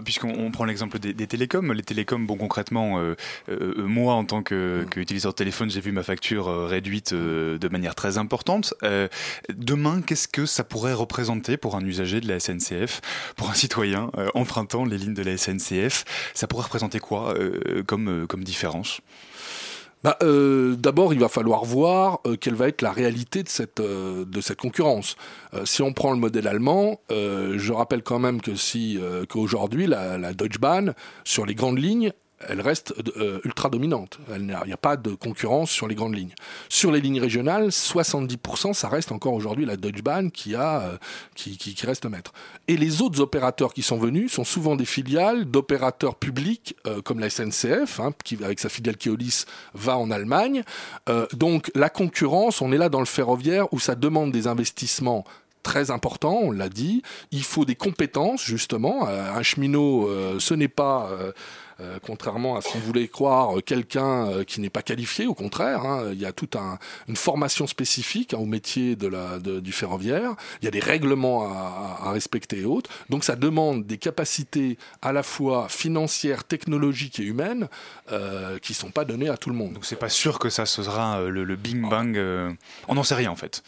[0.05, 3.01] puisqu'on prend l'exemple des, des, télécoms, les télécoms, bon concrètement,
[3.79, 7.95] moi en tant qu'utilisateur de téléphone, j'ai vu ma facture euh, réduite euh, de manière
[7.95, 8.75] très importante.
[8.83, 9.09] Euh,
[9.55, 13.01] demain, qu'est-ce que ça pourrait représenter pour un usager de la SNCF,
[13.37, 17.35] pour un citoyen empruntant les lignes de la SNCF Ça pourrait représenter quoi
[17.87, 19.01] comme, comme différence?
[20.05, 23.83] Bah, D'abord, il va falloir voir quelle va être la réalité de cette,
[24.41, 25.17] cette concurrence.
[25.65, 30.61] si on prend le modèle allemand, je rappelle quand même que si qu'aujourd'hui la Deutsche
[30.61, 34.19] Bahn sur les grandes lignes elle reste euh, ultra dominante.
[34.35, 36.35] Il n'y a, pas de concurrence sur les grandes lignes.
[36.69, 40.97] Sur les lignes régionales, 70%, ça reste encore aujourd'hui la Deutsche Bahn euh,
[41.35, 42.33] qui, reste maître.
[42.69, 47.21] Et les autres opérateurs qui sont venus sont souvent des filiales d'opérateurs publics euh, comme
[47.21, 49.45] la SNCF, hein, qui avec sa filiale Keolis
[49.75, 50.63] va en Allemagne.
[51.33, 55.25] donc la concurrence, on est là dans le ferroviaire où ça demande des investissements
[55.63, 57.03] très importants, on l'a dit.
[57.33, 59.09] Il faut des compétences, justement.
[59.09, 61.11] un cheminot, ce n'est pas
[61.81, 65.27] euh, contrairement à ce qu'on voulait croire, euh, quelqu'un euh, qui n'est pas qualifié.
[65.27, 69.07] Au contraire, hein, il y a toute un, une formation spécifique hein, au métier de
[69.07, 70.37] la, de, du ferroviaire.
[70.63, 72.91] Il y a des règlements à, à, respecter et autres.
[73.11, 77.69] Donc ça demande des capacités à la fois financières, technologiques et humaines
[78.11, 79.75] euh, qui sont pas données à tout le monde.
[79.75, 82.19] Donc c'est pas sûr que ça sera le, le bing bang.
[82.89, 83.63] on n'en sait rien en fait.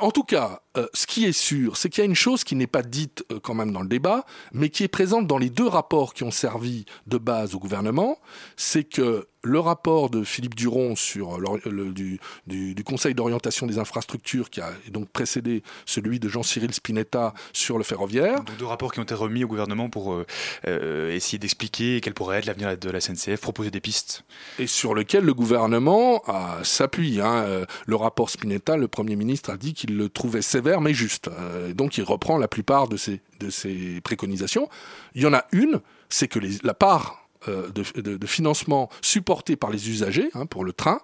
[0.00, 0.60] en tout cas,
[0.92, 3.54] ce qui est sûr, c'est qu'il y a une chose qui n'est pas dite quand
[3.54, 6.84] même dans le débat, mais qui est présente dans les deux rapports qui ont servi
[7.06, 8.18] de base au gouvernement,
[8.56, 14.50] c'est que le rapport de Philippe Duron sur le, du, du, Conseil d'orientation des infrastructures,
[14.50, 18.42] qui a donc précédé celui de Jean-Cyril Spinetta sur le ferroviaire.
[18.42, 20.26] Donc deux rapports qui ont été remis au gouvernement pour euh,
[20.66, 24.24] euh, essayer d'expliquer quel pourrait être l'avenir de la SNCF, proposer des pistes.
[24.58, 26.22] Et sur lequel le gouvernement
[26.62, 27.20] s'appuie.
[27.20, 27.34] Hein.
[27.44, 31.30] Euh, le rapport Spinetta, le Premier ministre a dit qu'il le trouvait sévère mais juste.
[31.74, 34.68] donc il reprend la plupart de ces préconisations.
[35.14, 39.70] Il y en a une, c'est que les, la part euh, de, financement supporté par
[39.70, 41.00] les usagers hein, pour le train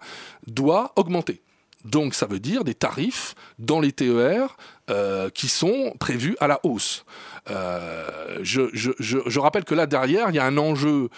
[0.46, 1.42] doit augmenter.
[1.84, 4.56] Donc ça veut dire des tarifs dans les TER
[4.90, 7.04] euh, qui sont prévus à la hausse.
[7.50, 11.08] Euh, je, rappelle que là derrière, il y a un enjeu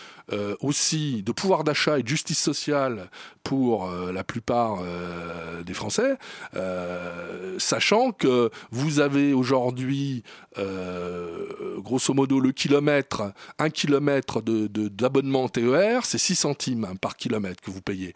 [0.60, 3.10] aussi de pouvoir d'achat et de justice sociale
[3.42, 4.78] pour la plupart
[5.62, 6.16] des Français,
[7.58, 10.22] sachant que vous avez aujourd'hui,
[11.92, 17.70] grosso modo, le kilomètre, un kilomètre d'abonnement de, TER, c'est 6 centimes par kilomètre que
[17.70, 18.14] vous payez.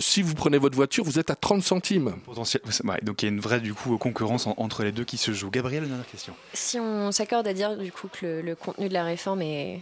[0.00, 2.12] si vous prenez votre voiture, vous êtes à 30 centimes.
[3.02, 5.50] donc il y a une vraie du coup concurrence entre les deux qui se joue.
[5.50, 6.34] Gabriel, une dernière question.
[6.52, 9.80] Si on s'accorde à dire du coup que le, contenu de la réforme est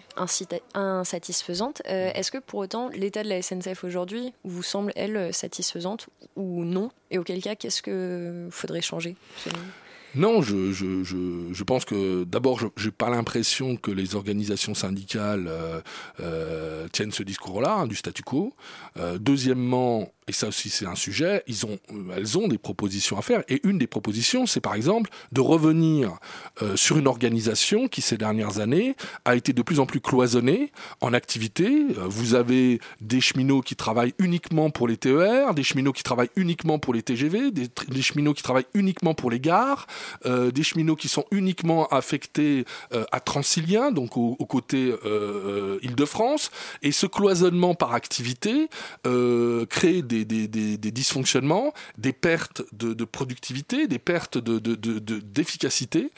[0.75, 2.17] insatisfaisante, euh, mm.
[2.17, 6.91] est-ce que pour autant l'état de la SNCF aujourd'hui vous semble, elle, satisfaisante ou non?
[7.11, 9.17] Et auquel cas, qu'est-ce qu'il faudrait changer
[10.15, 15.47] non, je, je, je, pense que d'abord, je n'ai pas l'impression que les organisations syndicales
[15.49, 15.81] euh,
[16.21, 18.53] euh, tiennent ce discours-là, hein, du statu quo.
[18.97, 23.19] Euh, deuxièmement, et ça aussi c'est un sujet, ils ont, euh, elles ont des propositions
[23.19, 23.43] à faire.
[23.49, 26.13] Et une des propositions, c'est par exemple de revenir
[26.63, 30.71] euh, sur une organisation qui ces dernières années a été de plus en plus cloisonnée
[31.01, 31.67] en activité.
[31.67, 36.31] Euh, vous avez des cheminots qui travaillent uniquement pour les TER, des cheminots qui travaillent
[36.37, 37.69] uniquement pour les TGV, des,
[38.01, 39.89] cheminots qui travaillent uniquement pour les gares,
[40.25, 42.65] des cheminots qui sont uniquement affectés
[43.13, 44.95] à Transilien, donc au, au côté
[45.83, 46.51] Île-de-France.
[46.83, 48.69] Et ce cloisonnement par activité
[49.03, 56.03] crée des des, dysfonctionnements, des pertes de, productivité, des pertes d'efficacité.
[56.03, 56.11] De,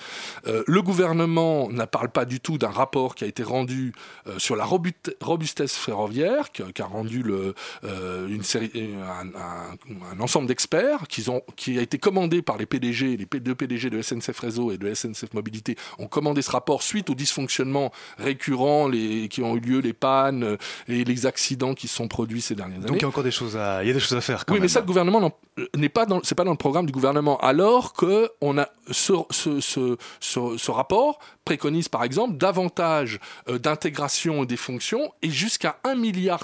[0.46, 3.92] euh, le gouvernement ne parle pas du tout d'un rapport qui a été rendu
[4.26, 11.06] euh, sur la robustesse ferroviaire, qui, a rendu le, euh, une série, un, ensemble d'experts
[11.08, 14.72] qui, ont, qui a été commandé par les PDG, les deux PDG de SNCF Réseau
[14.72, 19.56] et de SNCF Mobilité, ont commandé ce rapport suite aux dysfonctionnements récurrents les, qui ont
[19.56, 20.56] eu lieu, les pannes
[20.88, 22.86] et les accidents qui se sont produits ces dernières années.
[22.86, 24.44] Donc il y a encore des choses à y a des choses à faire.
[24.44, 24.64] Quand oui, même.
[24.64, 27.38] mais ça, le gouvernement euh, n'est pas dans, c'est pas dans le programme du gouvernement.
[27.38, 33.58] Alors que on a ce, ce, ce, ce, ce rapport préconise par exemple davantage euh,
[33.58, 36.42] d'intégration des fonctions et jusqu'à 1,5 milliard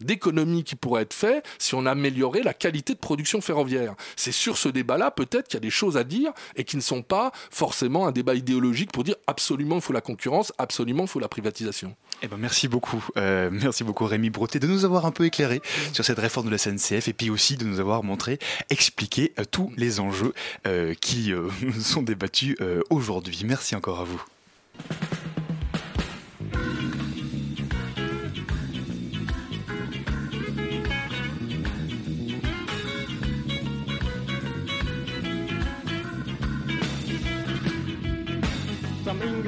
[0.00, 3.94] d'économies qui pourraient être faites si on améliorait la qualité de production ferroviaire.
[4.16, 6.82] C'est sur ce débat-là peut-être qu'il y a des choses à dire et qui ne
[6.82, 11.08] sont pas forcément un débat idéologique pour dire absolument il faut la concurrence, absolument il
[11.08, 11.94] faut la privatisation.
[12.22, 15.60] Eh ben, merci beaucoup, euh, merci beaucoup Rémi Breté de nous avoir un peu éclairé
[15.92, 18.38] sur cette réforme de la SNCF et puis aussi de nous avoir montré,
[18.70, 20.34] expliqué euh, tous les enjeux
[20.66, 21.48] euh, qui euh,
[21.80, 22.56] sont débattus
[22.90, 23.42] aujourd'hui.
[23.44, 24.22] Merci encore à vous.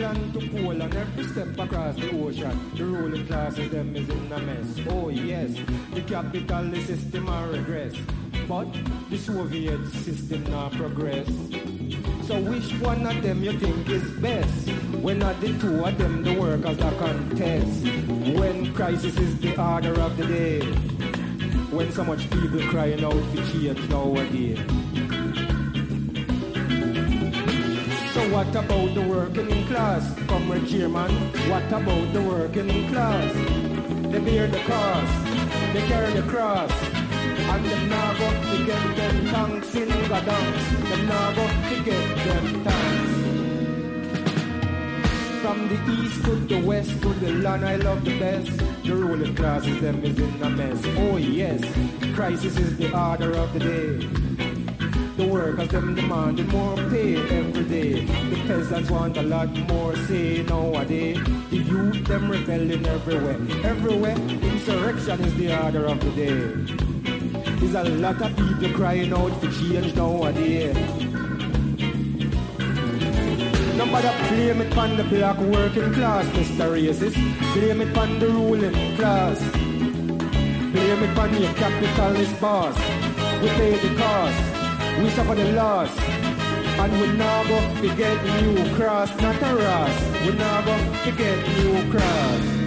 [0.08, 4.38] England to Poland, every step across the ocean, the ruling classes them is in a
[4.40, 4.80] mess.
[4.88, 5.50] Oh yes,
[5.92, 7.94] the capitalist system are regress,
[8.46, 8.68] but
[9.10, 11.26] the Soviet system not progress.
[12.26, 14.68] So which one of them you think is best?
[15.02, 17.84] When are the two of them the workers are contest?
[18.38, 20.60] When crisis is the order of the day?
[21.70, 24.58] When so much people crying out for change nowadays?
[28.18, 30.02] So what about the working class?
[30.26, 31.12] Comrade Chairman,
[31.48, 33.32] what about the working class?
[34.10, 35.24] They bear the cost,
[35.72, 40.62] they carry the cross, and them now go to get them thanks in Gadons.
[40.88, 43.12] Them now go to get them thanks.
[45.40, 48.50] From the east to the west to the land I love the best.
[48.82, 50.84] The ruling classes them is in a mess.
[50.98, 51.62] Oh yes,
[52.16, 54.27] crisis is the order of the day.
[55.18, 58.04] The workers them demanding more pay every day.
[58.04, 61.18] The peasants want a lot more say nowadays.
[61.50, 63.40] The youth them rebelling everywhere.
[63.64, 66.38] Everywhere, insurrection is the order of the day.
[67.58, 70.76] There's a lot of people crying out for change nowadays.
[73.74, 76.70] Nobody blame it on the black working class, Mr.
[76.70, 77.18] Racist.
[77.54, 79.40] Blame it on the ruling class.
[80.70, 82.76] Blame it on your capitalist boss.
[83.42, 84.57] We pay the cost.
[84.98, 85.96] We suffer the loss.
[86.80, 87.94] And we now go to
[88.42, 90.26] new cross, not a Ross.
[90.26, 91.12] We now go to
[91.62, 92.57] new cross.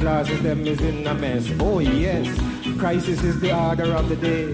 [0.00, 1.46] Classes them is in a mess.
[1.60, 2.26] Oh yes,
[2.78, 4.46] crisis is the order of the day.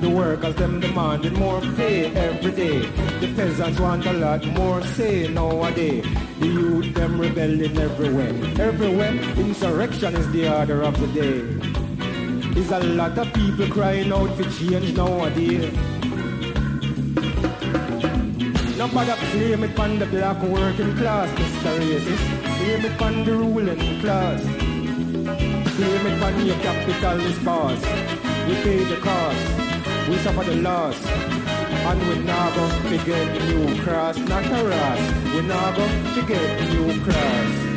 [0.00, 2.80] The workers them demanding more pay every day.
[3.20, 6.04] The peasants want a lot more say nowadays.
[6.38, 8.34] The youth them rebelling everywhere.
[8.60, 11.40] Everywhere, insurrection is the order of the day.
[12.54, 15.72] There's a lot of people crying out for change nowadays.
[18.76, 21.78] Nobody blame it on the black working class, Mr.
[21.78, 22.39] Racist.
[22.60, 24.42] Blame it on the ruling class.
[25.76, 27.80] Blame it on your capitalist boss.
[28.46, 30.08] We pay the cost.
[30.10, 31.06] We suffer the loss.
[31.06, 35.02] And we never forget the new cross, not a Ross.
[35.34, 37.69] We never forget the new cross.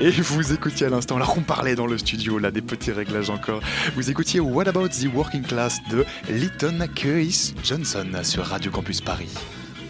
[0.00, 3.30] Et vous écoutiez à l'instant, alors on parlait dans le studio, là, des petits réglages
[3.30, 3.60] encore.
[3.96, 9.34] Vous écoutiez What About the Working Class de Lytton Keys Johnson sur Radio Campus Paris.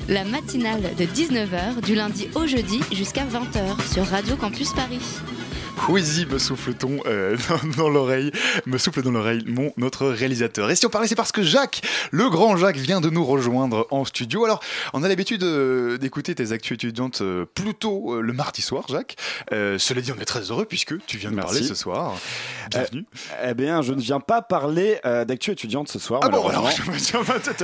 [0.08, 5.02] La matinale de 19h du lundi au jeudi jusqu'à 20h sur Radio Campus Paris.
[5.86, 8.30] Quizzy me souffle-t-on euh, dans, dans l'oreille,
[8.66, 10.70] me souffle dans l'oreille mon notre réalisateur.
[10.70, 13.86] Et si on parlait, c'est parce que Jacques, le grand Jacques, vient de nous rejoindre
[13.90, 14.44] en studio.
[14.44, 14.60] Alors,
[14.92, 19.16] on a l'habitude euh, d'écouter tes actus étudiantes euh, plutôt le mardi soir, Jacques.
[19.50, 21.52] Cela dit, on est très heureux puisque tu viens de Merci.
[21.54, 22.14] parler ce soir.
[22.70, 23.04] Bienvenue.
[23.44, 26.20] Eh bien, je ne viens pas parler d'actu étudiante ce soir.
[26.24, 26.88] ah bon, alors, je, je,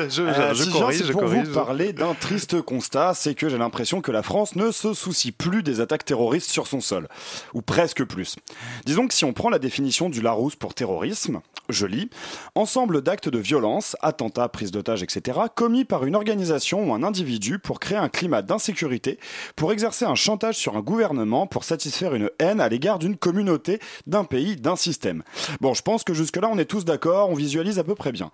[0.09, 1.47] je, je si viens, corrige, je pour corrige.
[1.49, 5.33] vous parler d'un triste constat, c'est que j'ai l'impression que la France ne se soucie
[5.33, 7.09] plus des attaques terroristes sur son sol,
[7.55, 8.37] ou presque plus.
[8.85, 12.11] Disons que si on prend la définition du Larousse pour terrorisme, je lis,
[12.55, 17.59] ensemble d'actes de violence, attentats, prise d'otages, etc., commis par une organisation ou un individu
[17.59, 19.19] pour créer un climat d'insécurité,
[19.57, 23.81] pour exercer un chantage sur un gouvernement, pour satisfaire une haine à l'égard d'une communauté,
[24.07, 25.23] d'un pays, d'un système.
[25.61, 28.31] Bon, je pense que jusque-là, on est tous d'accord, on visualise à peu près bien.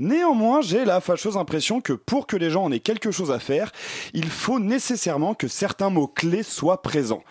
[0.00, 3.38] Néanmoins, j'ai la fâcheuse impression que pour que les gens en aient quelque chose à
[3.38, 3.70] faire,
[4.12, 7.22] il faut nécessairement que certains mots-clés soient présents.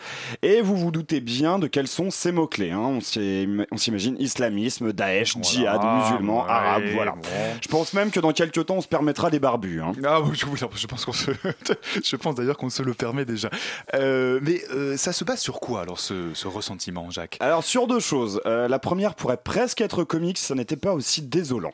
[0.42, 2.70] Et vous vous doutez bien de quels sont ces mots-clés.
[2.70, 3.00] Hein.
[3.72, 7.16] On s'imagine islamisme, Daesh, djihad, musulmans, arabes, voilà.
[7.60, 9.82] Je pense même que dans quelques temps, on se permettra des barbus.
[9.82, 9.94] Hein.
[10.06, 11.32] Ah oui, je pense qu'on se...
[12.04, 13.50] je pense d'ailleurs qu'on se le permet déjà.
[13.96, 17.38] Euh, mais euh, ça se base sur quoi alors ce, ce ressentiment, Jacques?
[17.40, 18.42] Alors sur deux choses.
[18.46, 21.74] Euh, la première pourrait presque être comique si ça n'était pas aussi désolant.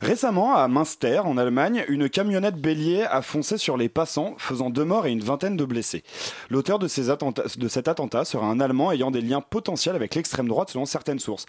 [0.00, 4.86] Récemment, à Münster, en Allemagne, une camionnette bélier a foncé sur les passants, faisant deux
[4.86, 6.04] morts et une vingtaine de blessés.
[6.48, 10.14] L'auteur de, ces attentats, de cet attentat sera un Allemand ayant des liens potentiels avec
[10.14, 11.46] l'extrême droite selon certaines sources.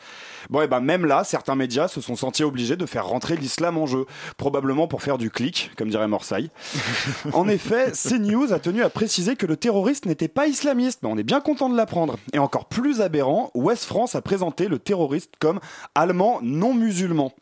[0.50, 3.78] Bon, et ben même là, certains médias se sont sentis obligés de faire rentrer l'islam
[3.78, 4.06] en jeu,
[4.38, 6.50] probablement pour faire du clic, comme dirait Morsaille.
[7.34, 11.18] en effet, CNews a tenu à préciser que le terroriste n'était pas islamiste, mais on
[11.18, 12.18] est bien content de l'apprendre.
[12.34, 15.60] Et encore plus aberrant, Ouest France a présenté le terroriste comme
[15.96, 17.34] allemand non musulman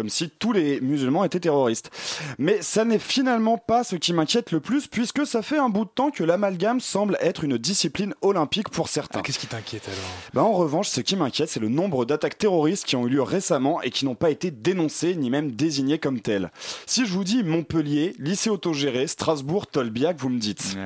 [0.00, 1.90] comme si tous les musulmans étaient terroristes.
[2.38, 5.84] Mais ça n'est finalement pas ce qui m'inquiète le plus, puisque ça fait un bout
[5.84, 9.18] de temps que l'amalgame semble être une discipline olympique pour certains.
[9.18, 10.10] Ah, Qu'est-ce qui t'inquiète alors?
[10.32, 13.20] Bah, En revanche, ce qui m'inquiète, c'est le nombre d'attaques terroristes qui ont eu lieu
[13.22, 16.50] récemment et qui n'ont pas été dénoncées ni même désignées comme telles.
[16.86, 20.78] Si je vous dis Montpellier, lycée autogéré, Strasbourg, Tolbiac, vous me dites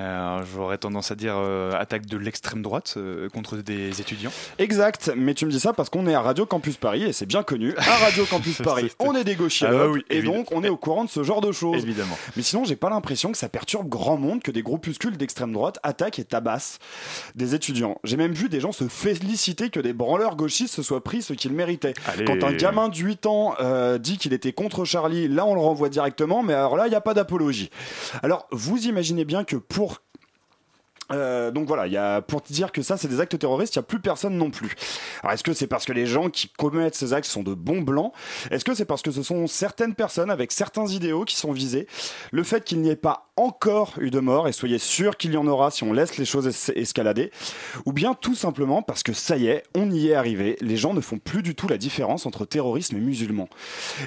[0.57, 4.33] J'aurais tendance à dire euh, attaque de l'extrême droite euh, contre des étudiants.
[4.59, 7.27] Exact, mais tu me dis ça parce qu'on est à Radio Campus Paris et c'est
[7.27, 7.77] bien connu.
[7.77, 11.05] À Radio Campus Paris, on est des gauchers ah et donc on est au courant
[11.05, 11.83] de ce genre de choses.
[11.83, 12.17] Évidemment.
[12.37, 15.79] Mais sinon, j'ai pas l'impression que ça perturbe grand monde que des groupuscules d'extrême droite
[15.83, 16.79] attaquent et tabassent
[17.35, 17.99] des étudiants.
[18.05, 21.33] J'ai même vu des gens se féliciter que des branleurs gauchistes se soient pris ce
[21.33, 21.95] qu'ils méritaient.
[22.27, 25.61] Quand un gamin de 8 ans euh, dit qu'il était contre Charlie, là on le
[25.61, 27.71] renvoie directement, mais alors là il n'y a pas d'apologie.
[28.23, 30.01] Alors vous imaginez bien que pour
[31.13, 33.85] euh, donc voilà, y a, pour dire que ça c'est des actes terroristes, il n'y
[33.85, 34.75] a plus personne non plus.
[35.23, 37.83] Alors est-ce que c'est parce que les gens qui commettent ces actes sont de bons
[37.83, 38.13] blancs?
[38.51, 41.87] Est-ce que c'est parce que ce sont certaines personnes avec certains idéaux qui sont visées?
[42.33, 45.37] Le fait qu'il n'y ait pas encore eu de mort, et soyez sûr qu'il y
[45.37, 47.33] en aura si on laisse les choses es escalader,
[47.85, 50.95] ou bien tout simplement parce que ça y est, on y est arrivé, les gens
[50.95, 53.49] ne font plus du tout la différence entre terrorisme et musulman.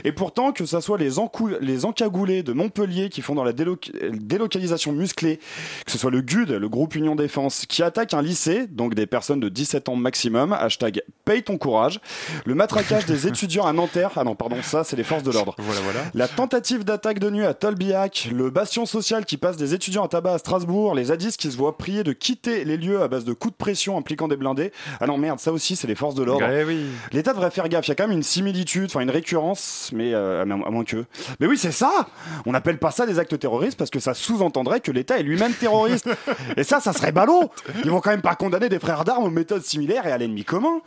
[0.06, 1.12] Et pourtant, que ce soit les,
[1.60, 5.40] les encagoulés de Montpellier qui font dans la délocalisation musclée,
[5.86, 9.06] que ce soit le GUD, le groupe Union Défense, qui attaque un lycée, donc des
[9.06, 12.00] personnes de 17 ans maximum, hashtag paye ton courage,
[12.46, 15.56] le matraquage des étudiants à Nanterre, ah non, pardon, ça c'est les forces de l'ordre.
[15.58, 16.00] Voilà, voilà.
[16.14, 20.08] La tentative d'attaque de nuit à Tolbiac, le bastion social qui passe des étudiants à
[20.08, 23.26] tabac à Strasbourg, les zadistes qui se voient prier de quitter les lieux à base
[23.26, 24.72] de coups de pression impliquant des blindés.
[25.00, 26.46] Ah non, merde, ça aussi c'est les forces de l'ordre.
[26.66, 26.86] oui.
[27.12, 30.14] L'État devrait faire gaffe, il y a quand même une similitude, enfin une récurrence, mais
[30.14, 31.06] euh, à moins que.
[31.40, 32.08] Mais oui, c'est ça
[32.46, 35.54] On n'appelle pas ça des actes terroristes parce que ça sous-entendrait que l'État est lui-même
[35.54, 36.10] terroriste.
[36.56, 37.52] Et ça, ça serait ballot
[37.84, 40.44] Ils vont quand même pas condamner des frères d'armes aux méthodes similaires et à l'ennemi
[40.44, 40.82] commun.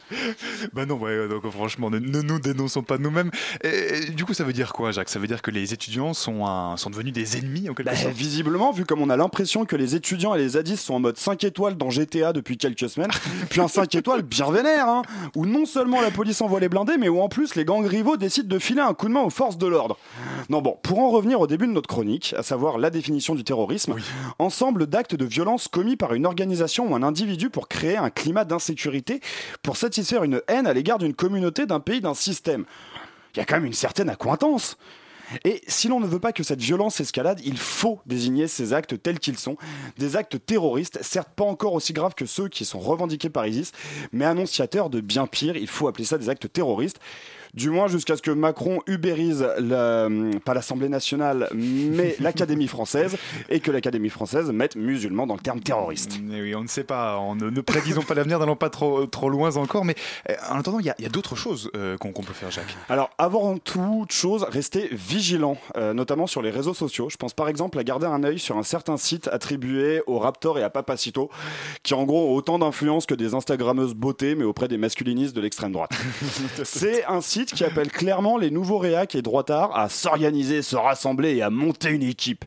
[0.73, 3.31] Bah non, ouais, donc franchement, ne, nous dénonçons pas nous-mêmes.
[4.15, 5.09] Du coup, ça veut dire quoi, Jacques?
[5.09, 7.97] Ça veut dire que les étudiants sont, un, sont devenus des ennemis en quelque bah,
[7.97, 8.15] sorte?
[8.15, 11.17] Visiblement, vu comme on a l'impression que les étudiants et les zadistes sont en mode
[11.17, 13.11] 5 étoiles dans GTA depuis quelques semaines,
[13.51, 15.03] puis un 5 étoiles bien vénère, hein,
[15.35, 18.17] où non seulement la police envoie les blindés, mais où en plus les gangs rivaux
[18.17, 19.99] décident de filer un coup de main aux forces de l'ordre.
[20.49, 23.45] Non bon, pour en revenir au début de notre chronique, à savoir la définition du
[23.45, 23.95] terrorisme,
[24.39, 28.45] ensemble d'actes de violence commis par une organisation ou un individu pour créer un climat
[28.45, 29.21] d'insécurité,
[29.63, 32.65] pour satisfaire une haine à l'égard d'une communauté, d'un pays, d'un système.
[33.35, 34.77] Il y a quand même une certaine accointance.
[35.45, 39.01] Et si l'on ne veut pas que cette violence escalade, il faut désigner ces actes
[39.01, 39.57] tels qu'ils sont.
[39.97, 43.71] Des actes terroristes, certes pas encore aussi graves que ceux qui sont revendiqués par ISIS,
[44.13, 45.57] mais annonciateurs de bien pire.
[45.57, 46.99] Il faut appeler ça des actes terroristes
[47.55, 49.47] du moins jusqu'à ce que Macron ubérise
[50.45, 53.17] pas l'Assemblée nationale, mais l'Académie française,
[53.49, 56.19] et que l'Académie française mette musulman dans le terme terroriste.
[56.31, 59.57] Oui, on ne sait pas, on ne, prédisons pas l'avenir, n'allons pas trop, trop loin
[59.57, 59.95] encore, mais
[60.29, 62.77] euh, en attendant, il y a, d'autres choses euh, qu'on peut faire, Jacques.
[62.89, 67.09] Alors, avant toute chose, restez vigilant, euh, notamment sur les réseaux sociaux.
[67.11, 70.59] Je pense par exemple à garder un œil sur un certain site attribué au Raptor
[70.59, 71.31] et à Papacito,
[71.83, 75.41] qui en gros ont autant d'influence que des Instagrammeuses beauté, mais auprès des masculinistes de
[75.41, 75.91] l'extrême droite.
[76.65, 81.37] C'est un site qui appelle clairement les nouveaux réacs et droitards à s'organiser, se rassembler
[81.37, 82.45] et à monter une équipe.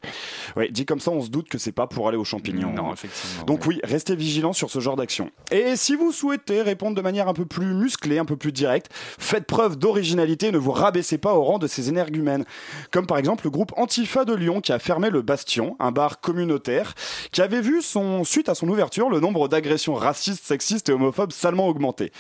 [0.56, 2.74] Ouais, dit comme ça, on se doute que c'est pas pour aller aux champignons.
[2.74, 3.46] Non, effectivement.
[3.46, 5.32] Donc oui, restez vigilants sur ce genre d'action.
[5.52, 8.92] Et si vous souhaitez répondre de manière un peu plus musclée, un peu plus directe,
[8.94, 12.46] faites preuve d'originalité et ne vous rabaissez pas au rang de ces énergumènes.
[12.92, 16.20] Comme par exemple le groupe Antifa de Lyon qui a fermé le Bastion, un bar
[16.20, 16.94] communautaire,
[17.32, 21.32] qui avait vu son, suite à son ouverture le nombre d'agressions racistes, sexistes et homophobes
[21.32, 22.12] salement augmenter.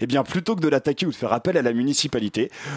[0.00, 2.19] Et bien plutôt que de l'attaquer ou de faire appel à la municipalité,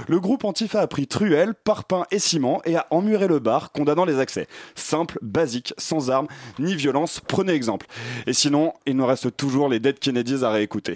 [0.07, 4.05] le groupe Antifa a pris truelle, parpaing et ciment et a emmuré le bar, condamnant
[4.05, 4.47] les accès.
[4.75, 6.27] Simple, basique, sans armes,
[6.59, 7.87] ni violence, prenez exemple.
[8.27, 10.95] Et sinon, il nous reste toujours les Dead Kennedys à réécouter.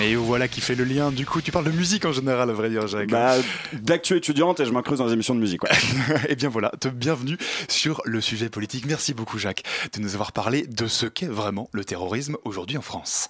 [0.00, 1.10] Et voilà qui fait le lien.
[1.12, 3.10] Du coup, tu parles de musique en général, à vrai dire, Jacques.
[3.10, 3.34] Bah,
[3.72, 5.62] d'actu étudiante et je m'incruse dans les émissions de musique.
[5.62, 5.70] Ouais.
[6.28, 7.36] et bien voilà, te bienvenue
[7.68, 8.86] sur le sujet politique.
[8.86, 12.82] Merci beaucoup, Jacques, de nous avoir parlé de ce qu'est vraiment le terrorisme aujourd'hui en
[12.82, 13.28] France.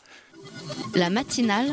[0.94, 1.72] La matinale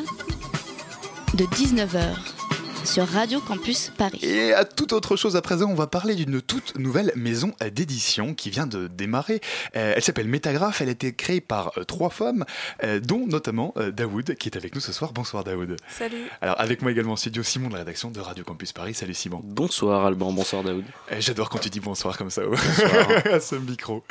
[1.35, 2.46] de 19h
[2.87, 4.19] sur Radio Campus Paris.
[4.21, 8.33] Et à toute autre chose à présent, on va parler d'une toute nouvelle maison d'édition
[8.33, 9.41] qui vient de démarrer.
[9.75, 12.45] Euh, elle s'appelle Métagraphe, elle a été créée par euh, trois femmes,
[12.83, 15.11] euh, dont notamment Daoud, qui est avec nous ce soir.
[15.11, 15.75] Bonsoir Daoud.
[15.89, 16.27] Salut.
[16.39, 18.93] Alors avec moi également en studio Simon de la rédaction de Radio Campus Paris.
[18.93, 19.41] Salut Simon.
[19.43, 20.85] Bonsoir Alban, bonsoir Daoud.
[21.19, 22.43] J'adore quand tu dis bonsoir comme ça
[23.31, 24.03] à ce micro.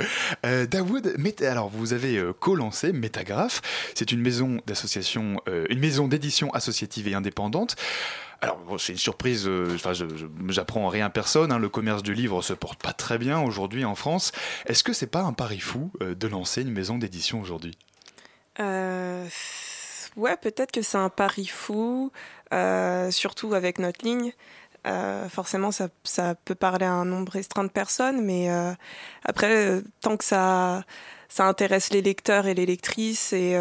[0.44, 3.62] Daoud, alors vous avez co-lancé Métagraphe.
[3.94, 7.76] C'est une maison d'association, une maison d'édition associative et indépendante.
[8.42, 9.92] Alors, c'est une surprise, euh, enfin,
[10.48, 13.84] j'apprends rien à personne, hein, le commerce du livre se porte pas très bien aujourd'hui
[13.84, 14.32] en France.
[14.66, 17.76] Est-ce que c'est pas un pari fou euh, de lancer une maison d'édition aujourd'hui?
[18.60, 19.26] Euh,
[20.16, 22.10] Ouais, peut-être que c'est un pari fou,
[23.10, 24.32] surtout avec notre ligne.
[25.28, 28.48] forcément, ça, ça, peut parler à un nombre restreint de personnes, mais
[29.24, 30.84] après, tant que ça,
[31.28, 33.58] ça intéresse les lecteurs et les lectrices, et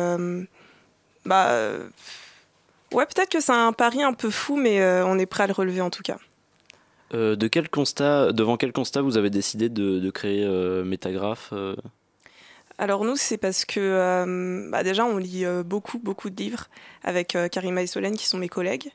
[1.26, 1.52] bah
[2.94, 5.48] Ouais, peut-être que c'est un pari un peu fou, mais euh, on est prêt à
[5.48, 6.18] le relever en tout cas.
[7.14, 11.54] Euh, de quel constat, devant quel constat vous avez décidé de, créer euh, Métagraphe
[12.78, 16.68] Alors nous, c'est parce que bah déjà, on lit beaucoup, beaucoup de livres
[17.04, 18.92] avec Karima et Solène, qui sont mes collègues.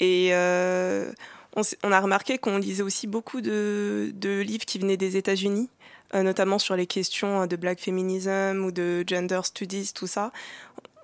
[0.00, 5.68] Et on, a remarqué qu'on lisait aussi beaucoup de, de, livres qui venaient des États-Unis,
[6.14, 10.32] notamment sur les questions de black feminism ou de gender studies, tout ça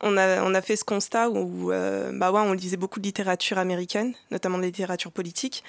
[0.02, 3.04] on a, on a fait ce constat où euh, bah ouais, on lisait beaucoup de
[3.04, 5.64] littérature américaine, notamment de littérature politique.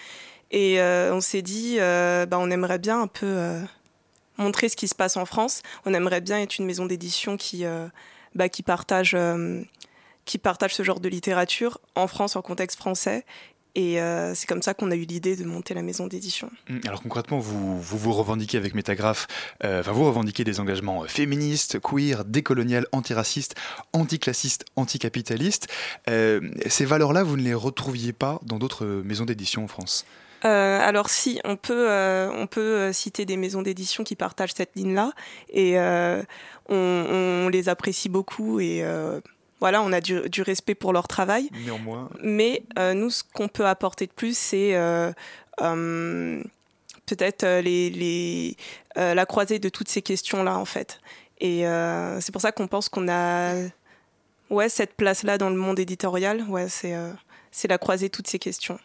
[0.52, 3.38] Et euh, on s'est dit, euh, bah, on aimerait bien un peu
[4.38, 5.62] montrer ce qui se passe en France.
[5.86, 7.66] On aimerait bien être une maison d'édition qui,
[8.36, 8.64] bah, qui,
[10.26, 13.26] qui partage ce genre de littérature en France, en contexte français,
[13.76, 16.50] et euh, c'est comme ça qu'on a eu l'idée de monter la maison d'édition.
[16.70, 19.28] Hum, alors concrètement, vous vous, revendiquez avec Métagraphe,
[19.64, 23.56] euh, enfin vous revendiquez des engagements féministes, queer, décoloniales, antiracistes,
[23.94, 25.68] anticlassistes, anticapitalistes.
[26.10, 30.06] Euh, ces valeurs-là, vous ne les retrouviez pas dans d'autres maisons d'édition en France?
[30.42, 31.90] Alors si, on peut,
[32.34, 35.12] on peut citer des maisons d'édition qui partagent cette ligne-là
[35.50, 36.26] et on,
[36.70, 38.82] on, les apprécie beaucoup et
[39.60, 41.50] voilà, on a du, respect pour leur travail.
[41.66, 42.10] Néanmoins.
[42.22, 45.12] Mais euh, nous, ce qu'on peut apporter de plus, c'est euh,
[45.62, 46.42] euh,
[47.06, 48.56] peut-être les,
[48.96, 51.02] la croisée de toutes ces questions-là, en fait.
[51.42, 51.64] Et
[52.20, 53.54] c'est pour ça qu'on pense qu'on a
[54.50, 56.44] ouais, cette place-là dans le monde éditorial.
[56.48, 58.80] Ouais, c'est la croisée de toutes ces questions.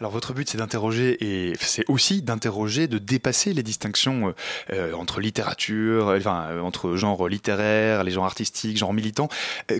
[0.00, 4.32] Alors votre but c'est d'interroger et c'est aussi d'interroger, de dépasser les distinctions euh,
[4.72, 9.28] euh, entre littérature, euh, enfin entre genre littéraire, les genres artistiques, genre militants.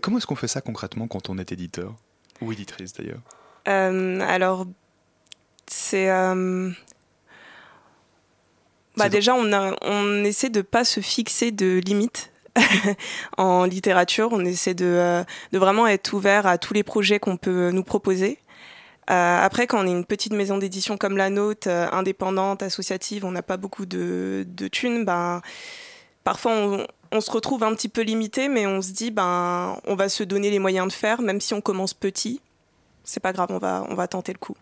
[0.02, 1.94] comment est-ce qu'on fait ça concrètement quand on est éditeur
[2.40, 3.20] ou éditrice d'ailleurs?
[3.66, 4.66] Alors
[5.66, 6.08] c'est
[8.96, 12.32] bah déjà on, a, on essaie de pas se fixer de limites
[13.36, 14.30] en littérature.
[14.32, 15.22] On essaie de,
[15.52, 18.38] de, vraiment être ouvert à tous les projets qu'on peut nous proposer.
[19.10, 23.24] Euh, après, quand on est une petite maison d'édition comme la nôtre, euh, indépendante, associative,
[23.24, 25.42] on n'a pas beaucoup de, de thunes, ben,
[26.24, 30.08] parfois on, se retrouve un petit peu limité, mais on se dit, ben, on va
[30.08, 32.40] se donner les moyens de faire, même si on commence petit.
[33.04, 34.56] C'est pas grave, on va, on va tenter le coup.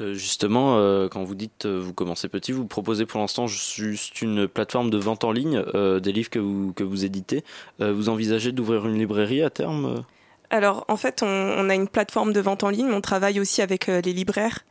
[0.00, 0.76] Euh, justement,
[1.08, 5.24] quand vous dites vous commencez petit, vous proposez pour l'instant juste une plateforme de vente
[5.24, 5.60] en ligne
[6.00, 7.42] des livres que vous, que vous éditez.
[7.80, 10.04] vous envisagez d'ouvrir une librairie à terme
[10.50, 12.90] alors, en fait, on, a une plateforme de vente en ligne.
[12.90, 14.64] On travaille aussi avec euh, les libraires.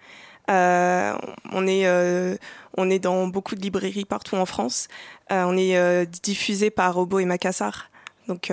[0.48, 2.38] on est
[2.80, 4.88] on est dans beaucoup de librairies partout en France.
[5.30, 7.90] on est diffusé par Robo et Macassar.
[8.28, 8.52] Donc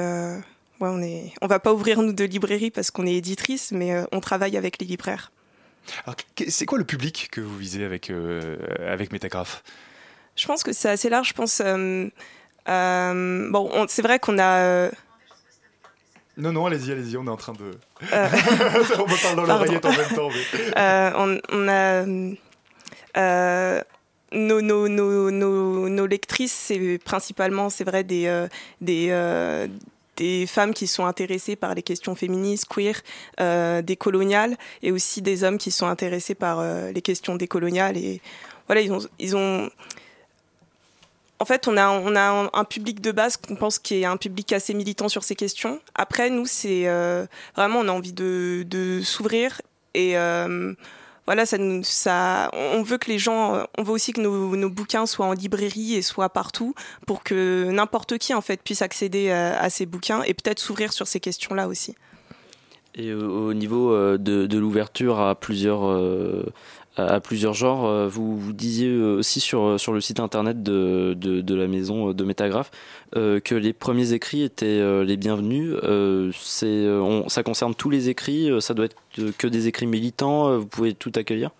[0.80, 3.92] Ouais, on est, on va pas ouvrir nous de librairie parce qu'on est éditrice, mais
[3.92, 5.30] euh, on travaille avec les libraires.
[6.04, 6.16] Alors,
[6.48, 8.56] c'est quoi le public que vous visez avec euh,
[8.88, 9.62] avec Métagraphe?
[10.34, 11.28] Je pense que c'est assez large.
[11.28, 14.90] Je pense, euh, bon, c'est vrai qu'on a.
[16.36, 17.60] Non, non, allez-y, allez-y, on est en train de.
[18.02, 20.30] on me parle dans l'oreillette en même temps.
[21.16, 22.04] on, on, a.
[24.32, 28.46] Nos, nos, nos, nos, lectrices, c'est principalement, c'est vrai, des,
[28.80, 29.12] des,
[30.16, 33.00] des femmes qui sont intéressées par les questions féministes, queer,
[33.40, 37.96] euh, décoloniales, et aussi des hommes qui sont intéressés par euh, les questions décoloniales.
[37.96, 38.20] Et
[38.66, 39.70] voilà, ils ont, ils ont.
[41.40, 44.72] En fait, on a, un, public de base qu'on pense qui est un public assez
[44.72, 45.80] militant sur ces questions.
[45.94, 47.26] Après, nous, c'est euh,
[47.56, 49.60] vraiment, on a envie de, s'ouvrir
[49.94, 50.74] et euh,
[51.26, 55.32] voilà, ça, on veut que les gens, on veut aussi que nos, bouquins soient en
[55.32, 56.74] librairie et soient partout
[57.06, 61.06] pour que n'importe qui en fait puisse accéder à, ces bouquins et peut-être s'ouvrir sur
[61.06, 61.94] ces questions-là aussi.
[62.96, 65.82] Et au niveau euh, de, l'ouverture à plusieurs
[67.00, 67.86] euh, à plusieurs genres.
[67.86, 72.12] Euh, vous, disiez euh, aussi sur, euh, sur le site internet de, de, la maison
[72.12, 72.70] de Métagraphe
[73.14, 75.76] que les premiers écrits étaient les bienvenus.
[76.36, 76.84] c'est,
[77.28, 78.96] ça concerne tous les écrits, ça doit être
[79.38, 81.50] que des écrits militants, vous pouvez tout accueillir?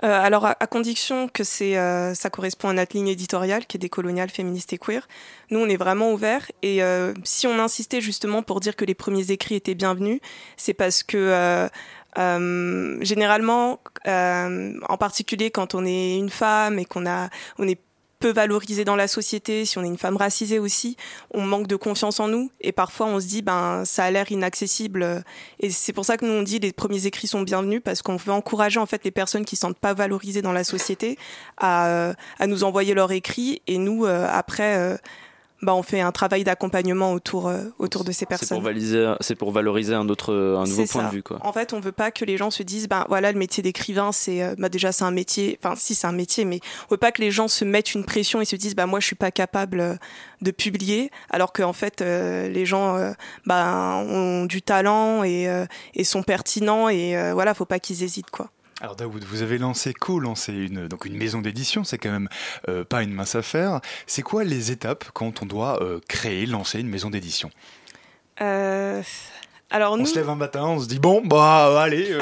[0.00, 1.74] Alors, à, condition que c'est,
[2.14, 5.06] ça correspond à notre ligne éditoriale, qui est décoloniale, féministe et queer,
[5.50, 6.50] nous, on est vraiment ouvert.
[6.62, 6.80] Et
[7.24, 10.20] si on insistait justement pour dire que les premiers écrits étaient bienvenus,
[10.56, 11.68] c'est parce que euh,
[12.16, 17.28] généralement, euh, en particulier quand on est une femme et qu'on a,
[17.58, 17.78] on est
[18.18, 20.96] peu valorisé dans la société, si on est une femme racisée aussi,
[21.32, 24.32] on manque de confiance en nous et parfois on se dit ben ça a l'air
[24.32, 25.22] inaccessible.
[25.60, 28.16] Et c'est pour ça que nous on dit les premiers écrits sont bienvenus parce qu'on
[28.16, 31.16] veut encourager en fait les personnes qui ne sont pas valorisées dans la société
[31.58, 34.98] à, à nous envoyer leurs écrits et nous euh, après
[35.60, 38.48] bah, on fait un travail d'accompagnement autour, euh, autour de ces personnes.
[38.48, 41.22] C'est pour, valoriser un, autre, un nouveau point de vue.
[41.22, 41.38] Quoi.
[41.42, 44.12] En fait, on veut pas que les gens se disent, ben voilà, le métier d'écrivain,
[44.12, 46.98] c'est euh, bah, déjà c'est un métier, enfin si c'est un métier, mais on veut
[46.98, 49.16] pas que les gens se mettent une pression et se disent, bah moi je suis
[49.16, 49.94] pas capable euh,
[50.42, 53.12] de publier, alors qu'en fait les gens
[53.44, 55.48] bah, ont du talent et,
[55.94, 58.50] et sont pertinents et voilà, faut pas qu'ils hésitent quoi.
[58.80, 62.28] Alors Daoud, vous avez lancé, co-lancé une, donc une maison d'édition, c'est quand même
[62.68, 63.80] euh, pas une mince affaire.
[64.06, 67.50] C'est quoi les étapes quand on doit euh, créer, lancer une maison d'édition?
[68.40, 69.02] Euh,
[69.70, 72.16] alors on se lève un matin, on se dit bon bah allez,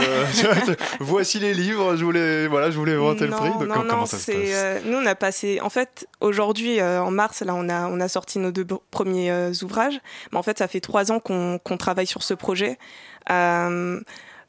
[1.00, 3.50] voici les livres, je voulais voilà, je voulais inventer le prix.
[3.50, 4.82] Donc, non, comment ça se passe?
[4.86, 8.38] Nous on a passé, en fait aujourd'hui en mars là on a on a sorti
[8.38, 10.00] nos deux premiers ouvrages,
[10.32, 12.78] mais en fait ça fait trois ans qu'on travaille sur ce projet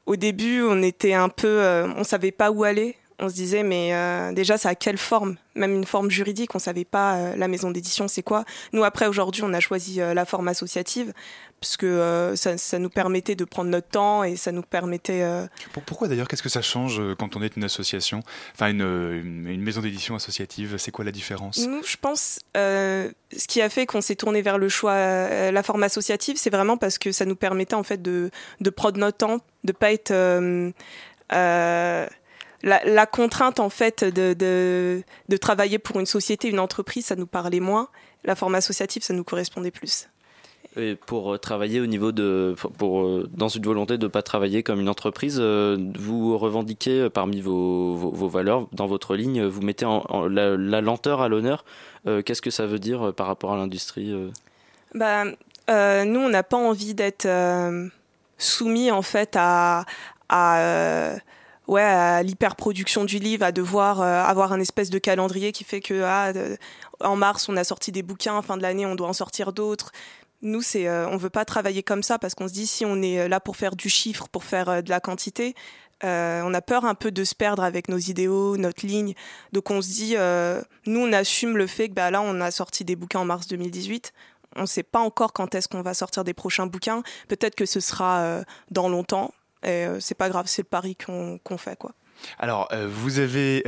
[0.08, 2.96] au début, on était un peu, euh, on savait pas où aller.
[3.20, 5.38] On se disait, mais euh, déjà, ça a quelle forme?
[5.56, 8.46] Même une forme juridique, on savait pas euh, la maison d'édition, c'est quoi.
[8.74, 11.14] Nous, après, aujourd'hui, on a choisi la forme associative
[11.60, 15.26] parce que ça, nous permettait de prendre notre temps et ça nous permettait.
[15.88, 18.22] Pourquoi d'ailleurs Qu'est-ce que ça change quand on est une association?
[18.54, 21.66] Enfin, une, maison d'édition associative, c'est quoi la différence?
[21.66, 24.94] Nous, je pense, ce qui a fait qu'on s'est tourné vers le choix,
[25.52, 28.30] la forme associative, c'est vraiment parce que ça nous permettait en fait de,
[28.62, 30.14] de prendre notre temps de pas être
[32.66, 37.16] euh, euh, la, contrainte en fait de, de, travailler pour une société, une entreprise, ça
[37.16, 37.90] nous parlait moins.
[38.24, 40.10] La forme associative, ça nous correspondait plus.
[40.76, 44.64] Et pour euh, travailler au niveau de, pour, dans une volonté de ne pas travailler
[44.64, 50.28] comme une entreprise, vous revendiquez parmi vos, vos, valeurs, dans votre ligne, vous mettez en,
[50.28, 51.66] la, lenteur à l'honneur.
[52.06, 54.14] Qu'est-ce que ça veut dire par rapport à l'industrie
[54.94, 57.28] bah, Nous, on n'a pas envie d'être
[58.38, 59.86] soumis en fait à,
[60.30, 61.18] à euh,
[61.68, 65.82] ouais, à l'hyperproduction du livre, à devoir euh, avoir un espèce de calendrier qui fait
[65.82, 66.34] que ah,
[67.02, 69.92] en mars on a sorti des bouquins, fin de l'année on doit en sortir d'autres.
[70.44, 73.02] Nous, c'est, euh, on veut pas travailler comme ça parce qu'on se dit si on
[73.02, 75.56] est là pour faire du chiffre, pour faire de la quantité,
[76.04, 79.16] on a peur un peu de se perdre avec nos idéaux, notre ligne.
[79.52, 80.16] Donc on se dit,
[80.86, 83.48] nous on assume le fait que bah, là on a sorti des bouquins en mars
[83.48, 84.14] 2018
[84.58, 87.04] on ne sait pas encore quand est-ce qu'on va sortir des prochains bouquins.
[87.28, 89.34] Peut-être que ce sera euh, dans longtemps.
[89.64, 91.94] Et euh, c'est pas grave, c'est le pari qu'on fait, quoi.
[92.40, 93.64] Alors, euh, vous avez.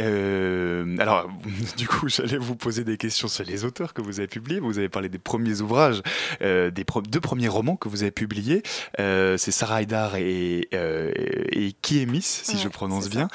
[1.00, 1.30] alors,
[1.78, 4.60] du coup, j'allais vous poser des questions sur les auteurs que vous avez publiés.
[4.60, 6.02] Vous avez parlé des premiers ouvrages,
[6.42, 8.64] des deux premiers romans que vous avez publiés.
[8.98, 13.28] c'est Sarah Haidar et, et Kiemis, si je prononce bien.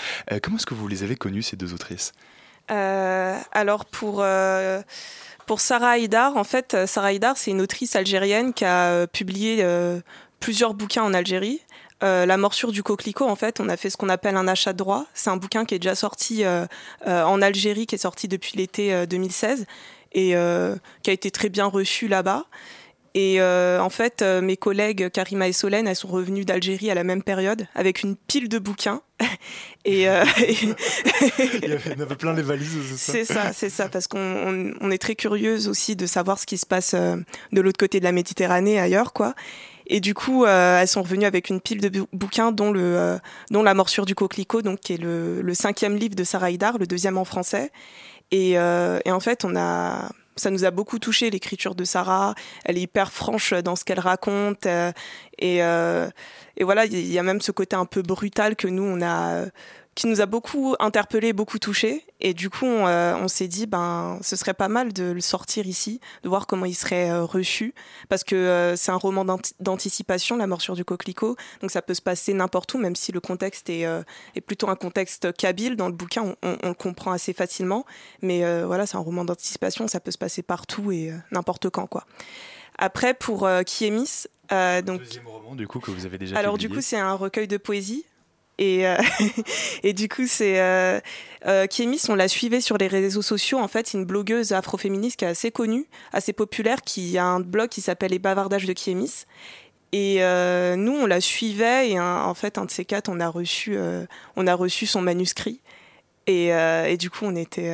[0.42, 2.12] comment est-ce que vous les avez connus, ces deux autrices?
[2.68, 4.24] Alors, pour.
[5.46, 9.06] Pour Sarah Haïdar, en fait, euh, Sarah Haïdar, c'est une autrice algérienne qui a euh,
[9.06, 10.00] publié euh,
[10.40, 11.60] plusieurs bouquins en Algérie.
[12.04, 14.78] La morsure du coquelicot, en fait, on a fait ce qu'on appelle un achat de
[14.78, 15.06] droit.
[15.14, 16.44] C'est un bouquin qui est déjà sorti
[17.06, 19.66] en Algérie, qui est sorti depuis l'été 2016
[20.12, 20.34] et
[21.02, 22.44] qui a été très bien reçu là-bas.
[23.16, 26.94] Et euh, en fait, euh, mes collègues Karima et Solène, elles sont revenues d'Algérie à
[26.94, 29.02] la même période avec une pile de bouquins.
[29.84, 30.24] et, euh,
[31.62, 35.14] Il y avait plein les valises, c'est ça C'est ça, parce qu'on on, est très
[35.14, 39.12] curieuse aussi de savoir ce qui se passe de l'autre côté de la Méditerranée, ailleurs,
[39.12, 39.34] quoi.
[39.86, 43.18] Et du coup, elles sont revenues avec une pile de bouquins, dont le,
[43.50, 46.78] dont La morsure du coquelicot, donc qui est le, le cinquième livre de Sarah Hidar,
[46.78, 47.70] le deuxième en français.
[48.30, 52.34] Et, et en fait, on a ça nous a beaucoup touché l'écriture de Sarah.
[52.64, 54.92] Elle est hyper franche dans ce qu'elle raconte euh,
[55.38, 56.08] et, euh,
[56.56, 59.46] et voilà, il y a même ce côté un peu brutal que nous on a
[59.94, 62.04] qui nous a beaucoup interpellé, beaucoup touché.
[62.20, 65.66] Et du coup, on, euh, s'est dit, ben, ce serait pas mal de le sortir
[65.66, 67.74] ici, de voir comment il serait euh, reçu,
[68.08, 69.24] parce que euh, c'est un roman
[69.60, 71.36] d'anticipation, La morsure du coquelicot.
[71.60, 73.82] Donc ça peut se passer n'importe où, même si le contexte est,
[74.34, 75.76] est plutôt un contexte kabyle.
[75.76, 77.84] Dans le bouquin, on, on, le comprend assez facilement.
[78.22, 82.06] Mais voilà, c'est un roman d'anticipation, ça peut se passer partout et n'importe quand, quoi.
[82.78, 85.00] Après, pour Kiemis, donc.
[85.00, 87.56] Deuxième roman, du coup, que vous avez déjà Alors, du coup, c'est un recueil de
[87.56, 88.04] poésie
[88.58, 88.96] et, euh,
[89.82, 91.00] et du coup, c'est euh,
[91.46, 91.66] euh,
[92.08, 93.58] on la suivait sur les réseaux sociaux.
[93.58, 97.40] En fait, c'est une blogueuse afroféministe qui est assez connue, assez populaire, qui a un
[97.40, 99.24] blog qui s'appelle Les Bavardages de Kémis.
[99.92, 103.28] Et euh, nous, on la suivait et en fait, un de ces quatre, on a
[103.28, 103.78] reçu,
[104.34, 105.60] on a reçu son manuscrit.
[106.26, 107.72] Et, et du coup, on était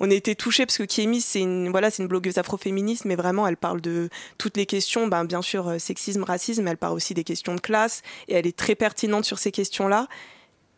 [0.00, 3.46] on a été touchés parce que Kiemi, c'est une, voilà, une blogueuse afroféministe, mais vraiment,
[3.46, 7.14] elle parle de toutes les questions, ben, bien sûr, euh, sexisme, racisme, elle parle aussi
[7.14, 10.08] des questions de classe, et elle est très pertinente sur ces questions-là.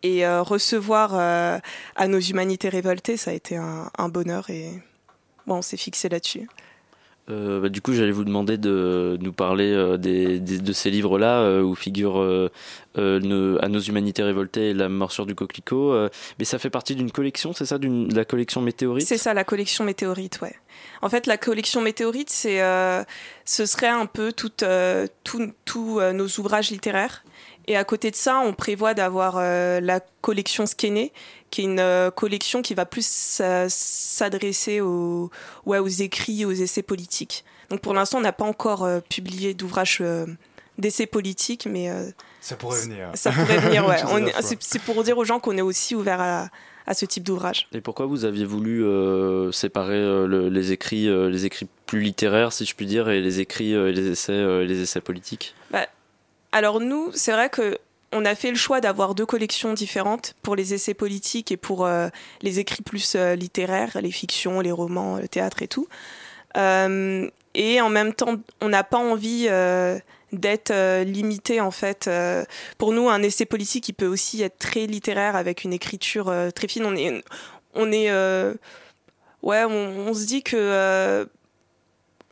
[0.03, 1.59] Et euh, recevoir euh,
[1.97, 4.71] à nos humanités révoltées, ça a été un, un bonheur, et
[5.47, 6.49] bon, on s'est fixé là-dessus.
[7.31, 11.41] Euh, bah, du coup, j'allais vous demander de nous parler euh, des, de ces livres-là
[11.41, 12.21] euh, où figurent
[12.97, 16.09] À nos humanités révoltées et La morsure du coquelicot.
[16.39, 19.07] mais ça fait partie d'une collection, c'est ça, de la collection Météorite?
[19.07, 20.55] C'est ça, la collection Météorite, ouais.
[21.03, 22.61] En fait, la collection Météorite, c'est,
[23.45, 27.25] ce serait un peu tous nos ouvrages littéraires.
[27.67, 31.13] Et à côté de ça, on prévoit d'avoir la collection Skéné,
[31.55, 33.07] qui est une euh, collection qui va plus
[33.69, 35.31] s'adresser aux,
[35.67, 37.45] ouais, aux écrits, aux essais politiques.
[37.71, 40.27] Donc pour l'instant, on n'a pas encore euh, publié d'ouvrage euh,
[40.79, 41.89] d'essais politiques, mais
[42.41, 43.13] ça pourrait venir.
[43.15, 44.33] Ça pourrait venir, ouais.
[44.59, 46.49] C'est pour dire aux gens qu'on est aussi ouvert à,
[46.89, 47.69] à ce type d'ouvrage.
[47.73, 48.85] Et pourquoi vous aviez voulu
[49.53, 53.93] séparer les écrits, les écrits plus littéraires, si je puis dire, et les écrits, et
[53.93, 55.55] les essais, les essais politiques?
[55.71, 55.87] Bah,
[56.51, 57.79] Alors nous, c'est vrai que
[58.15, 61.85] on a fait le choix d'avoir deux collections différentes pour les essais politiques et pour
[61.85, 62.09] euh,
[62.43, 65.89] les écrits plus euh, littéraires, les fictions, les romans, le théâtre et tout.
[66.57, 69.49] Euh, et en même temps, on n'a pas envie
[70.33, 72.11] d'être limité en fait.
[72.79, 76.67] pour nous, un essai politique, il peut aussi être très littéraire avec une écriture très
[76.67, 76.85] fine.
[76.85, 77.23] On est,
[77.75, 78.11] on est,
[79.43, 81.29] ouais, on, se dit que,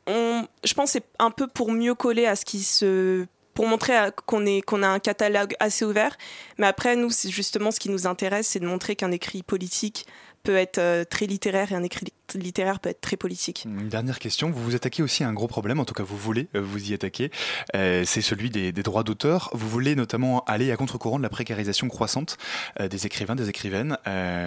[0.08, 3.94] je pense, c'est un peu pour mieux coller à ce qui se pour montrer
[4.26, 6.16] qu'on qu'on a un catalogue assez ouvert.
[6.58, 10.06] Mais après, nous, c'est justement ce qui nous intéresse, c'est de montrer qu'un écrit politique
[10.42, 13.64] peut être euh, très littéraire et un écrit littéraire peut être très politique.
[13.64, 16.16] Une dernière question, vous vous attaquez aussi à un gros problème, en tout cas vous
[16.16, 17.30] voulez euh, vous y attaquer,
[17.76, 19.50] euh, c'est celui des, droits d'auteur.
[19.52, 22.36] Vous voulez notamment aller à contre-courant de la précarisation croissante
[22.80, 23.96] des écrivains, des écrivaines.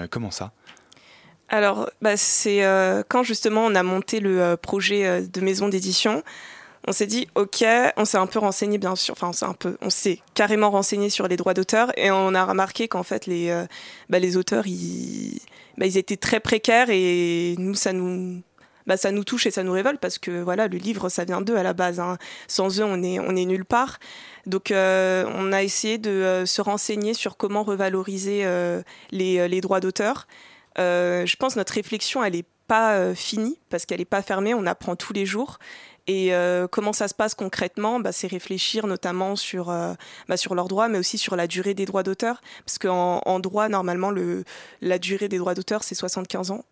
[0.09, 0.51] comment ça?
[1.47, 2.61] Alors, bah, c'est
[3.07, 6.21] quand justement on a monté le projet de maison d'édition,
[6.87, 7.65] on s'est dit ok,
[7.97, 10.69] on s'est un peu renseigné bien sûr, enfin on s'est un peu, on s'est carrément
[10.69, 13.65] renseigné sur les droits d'auteur et on a remarqué qu'en fait les euh,
[14.09, 15.39] bah, auteurs ils
[15.77, 18.41] bah, ils étaient très précaires et nous ça nous
[18.85, 21.41] bah, ça nous touche et ça nous révolte parce que voilà le livre ça vient
[21.41, 21.99] d'eux à la base.
[21.99, 22.17] Hein.
[22.47, 23.99] Sans eux on est nulle part.
[24.45, 28.45] Donc euh, on a essayé de euh, se renseigner sur comment revaloriser
[29.11, 30.27] les, les droits d'auteur.
[30.77, 34.53] je pense notre réflexion elle est pas finie parce qu'elle est pas fermée.
[34.53, 35.57] On apprend tous les jours
[36.07, 37.99] et euh, comment ça se passe concrètement?
[37.99, 39.93] Bah, C'est réfléchir notamment sur, euh,
[40.27, 42.41] bah, sur leurs droits, mais aussi sur la durée des droits d'auteur.
[42.65, 44.43] Parce qu'en en droit, normalement, le,
[44.81, 46.63] la durée des droits d'auteur, c'est 75 ans.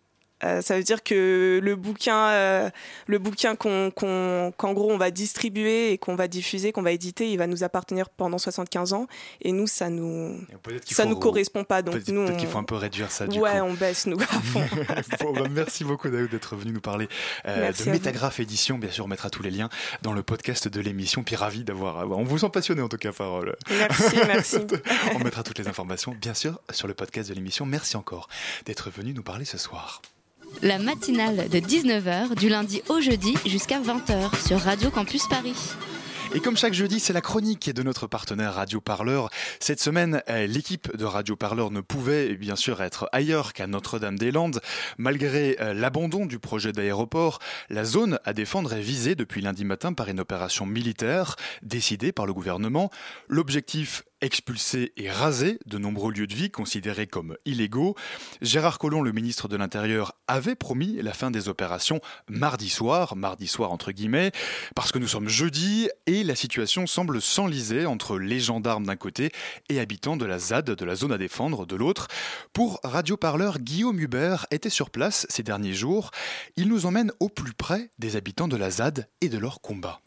[0.44, 2.70] Euh, ça veut dire que le bouquin, euh,
[3.06, 7.30] le bouquin qu'on, qu'en gros on va distribuer et qu'on va diffuser, qu'on va éditer,
[7.30, 9.06] il va nous appartenir pendant 75 ans.
[9.40, 10.38] Et nous, ça nous,
[10.84, 11.82] ça nous correspond pas.
[11.82, 13.26] Donc nous, peut-être qu'il faut un peu réduire ça.
[13.26, 14.18] Du ouais, on baisse nous.
[15.34, 17.08] Bah, merci beaucoup d'être venu nous parler
[17.46, 18.78] euh, de Métagraphe Édition.
[18.78, 19.68] Bien sûr, on mettra tous les liens
[20.02, 21.24] dans le podcast de l'émission.
[21.24, 23.40] Puis ravi d'avoir, on vous sent passionné en tout cas par.
[23.70, 24.56] Merci, merci.
[25.14, 27.66] on mettra toutes les informations, bien sûr, sur le podcast de l'émission.
[27.66, 28.28] Merci encore
[28.66, 30.02] d'être venu nous parler ce soir
[30.62, 35.54] la matinale de 19h du lundi au jeudi jusqu'à 20h sur Radio Campus Paris.
[36.34, 39.30] Et comme chaque jeudi, c'est la chronique de notre partenaire Radio Parleur.
[39.60, 44.60] Cette semaine, euh, l'équipe de Radio Parleur ne pouvait bien sûr être ailleurs qu'à Notre-Dame-des-Landes.
[44.98, 47.38] Malgré euh, l'abandon du projet d'aéroport,
[47.70, 52.26] la zone à défendre est visée depuis lundi matin par une opération militaire décidée par
[52.26, 52.90] le gouvernement.
[53.28, 57.94] L'objectif expulser et raser de nombreux lieux de vie considérés comme illégaux.
[58.40, 63.46] Gérard Collomb, le ministre de l'Intérieur, avait promis la fin des opérations mardi soir, mardi
[63.46, 64.32] soir entre guillemets,
[64.74, 69.30] parce que nous sommes jeudi et la situation semble s'enliser entre les gendarmes d'un côté
[69.68, 72.08] et habitants de la ZAD, de la zone à défendre, de l'autre.
[72.52, 76.10] Pour Radio Parleur, Guillaume Hubert était sur place ces derniers jours.
[76.56, 80.00] Il nous emmène au plus près des habitants de la ZAD et de leur combat.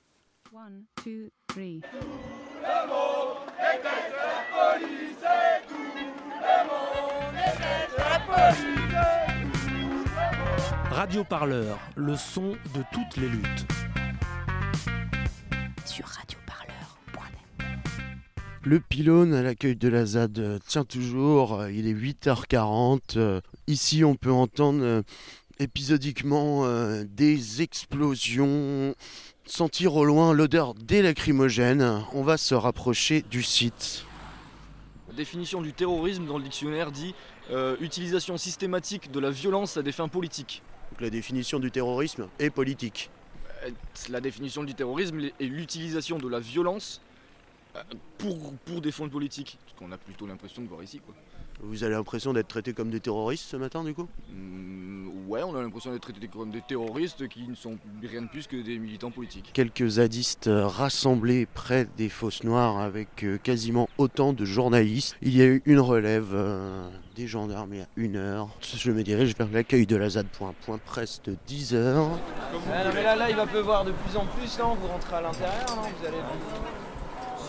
[10.92, 13.66] Radio Parleur, le son de toutes les luttes.
[15.86, 17.68] Sur radioparleur.net.
[18.64, 23.42] Le pylône à l'accueil de la ZAD tient toujours, il est 8h40.
[23.68, 25.02] Ici on peut entendre euh,
[25.60, 28.96] épisodiquement euh, des explosions,
[29.46, 32.04] sentir au loin l'odeur des lacrymogènes.
[32.14, 34.07] On va se rapprocher du site.
[35.18, 37.16] La définition du terrorisme dans le dictionnaire dit
[37.50, 40.62] euh, utilisation systématique de la violence à des fins politiques.
[40.92, 43.10] Donc la définition du terrorisme est politique.
[43.64, 43.72] Euh,
[44.10, 47.02] La définition du terrorisme est l'utilisation de la violence
[47.76, 47.82] euh,
[48.20, 49.58] pour, pour des fins politiques.
[49.66, 51.00] Ce qu'on a plutôt l'impression de voir ici.
[51.00, 51.16] Quoi.
[51.62, 54.08] Vous avez l'impression d'être traités comme des terroristes ce matin du coup?
[54.30, 54.87] Mm,
[55.28, 58.48] ouais, on a l'impression d'être traités comme des terroristes qui ne sont rien de plus
[58.48, 59.52] que des militants politiques.
[59.54, 65.16] Quelques zadistes rassemblés près des fosses noires avec euh, quasiment autant de journalistes.
[65.22, 68.50] Il y a eu une relève euh, des gendarmes il y a une heure.
[68.62, 72.10] Je me dirige vers l'accueil de la ZAD pour un point presse de 10 heures.
[72.72, 75.22] Ah non, mais là, là, il va pleuvoir de plus en plus, Vous rentrez à
[75.22, 75.82] l'intérieur, non?
[76.00, 76.18] Vous allez...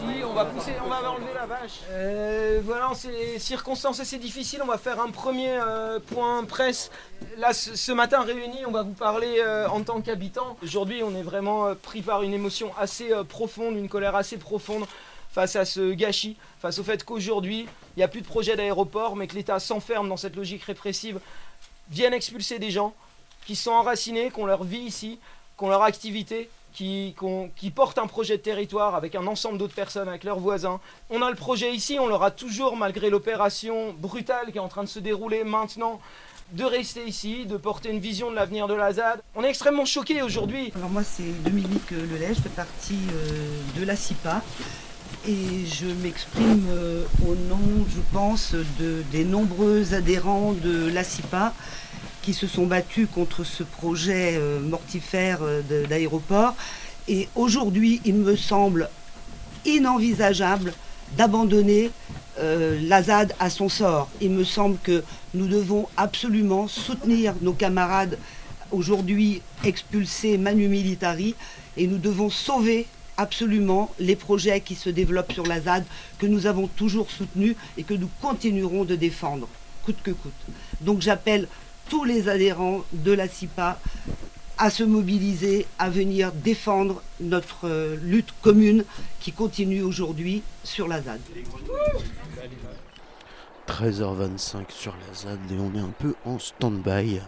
[0.00, 1.80] On va pousser, on va enlever la vache.
[1.90, 4.60] Euh, voilà, c'est circonstances assez difficiles.
[4.62, 6.90] On va faire un premier euh, point presse.
[7.36, 10.56] Là, ce, matin réunis, on va vous parler euh, en tant qu'habitant.
[10.62, 14.86] Aujourd'hui, on est vraiment pris par une émotion assez profonde, une colère assez profonde
[15.30, 19.16] face à ce gâchis, face au fait qu'aujourd'hui, il n'y a plus de projet d'aéroport,
[19.16, 21.20] mais que l'État s'enferme dans cette logique répressive,
[21.90, 22.94] viennent expulser des gens
[23.46, 25.18] qui sont enracinés, qui ont leur vie ici,
[25.56, 30.08] qui ont leur activité, qui, portent un projet de territoire avec un ensemble d'autres personnes,
[30.08, 30.80] avec leurs voisins.
[31.10, 34.84] On a le projet ici, on l'aura toujours, malgré l'opération brutale qui est en train
[34.84, 36.00] de se dérouler maintenant,
[36.52, 39.20] de rester ici, de porter une vision de l'avenir de la ZAD.
[39.34, 40.72] On est extrêmement choqués aujourd'hui.
[40.76, 44.42] Alors moi c'est Dominique Lelay, je fais partie euh, de la CIPA
[45.26, 51.52] et je m'exprime euh, au nom, je pense, de, des nombreux adhérents de la CIPA
[52.28, 56.54] qui se sont battus contre ce projet euh, mortifère euh, d'aéroport.
[57.08, 58.90] Et aujourd'hui, il me semble
[59.64, 60.74] inenvisageable
[61.16, 61.90] d'abandonner
[62.38, 64.10] euh, la ZAD à son sort.
[64.20, 65.02] Il me semble que
[65.32, 68.18] nous devons absolument soutenir nos camarades
[68.72, 71.34] aujourd'hui expulsés manu militari
[71.78, 72.84] et nous devons sauver
[73.16, 75.86] absolument les projets qui se développent sur la ZAD
[76.18, 79.48] que nous avons toujours soutenus et que nous continuerons de défendre
[79.88, 80.32] coûte que coûte.
[80.82, 81.48] Donc j'appelle
[81.88, 83.78] tous les adhérents de la CIPA
[84.58, 88.84] à se mobiliser, à venir défendre notre euh, lutte commune
[89.20, 91.20] qui continue aujourd'hui sur la ZAD.
[93.68, 97.20] 13h25 sur la ZAD et on est un peu en stand-by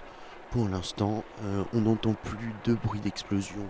[0.51, 1.23] pour l'instant.
[1.45, 3.67] Euh, on n'entend plus de bruit d'explosion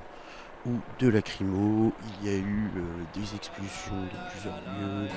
[0.67, 1.93] ou de lacrymo.
[2.23, 2.81] Il y a eu euh,
[3.15, 5.09] des expulsions de plusieurs lieux.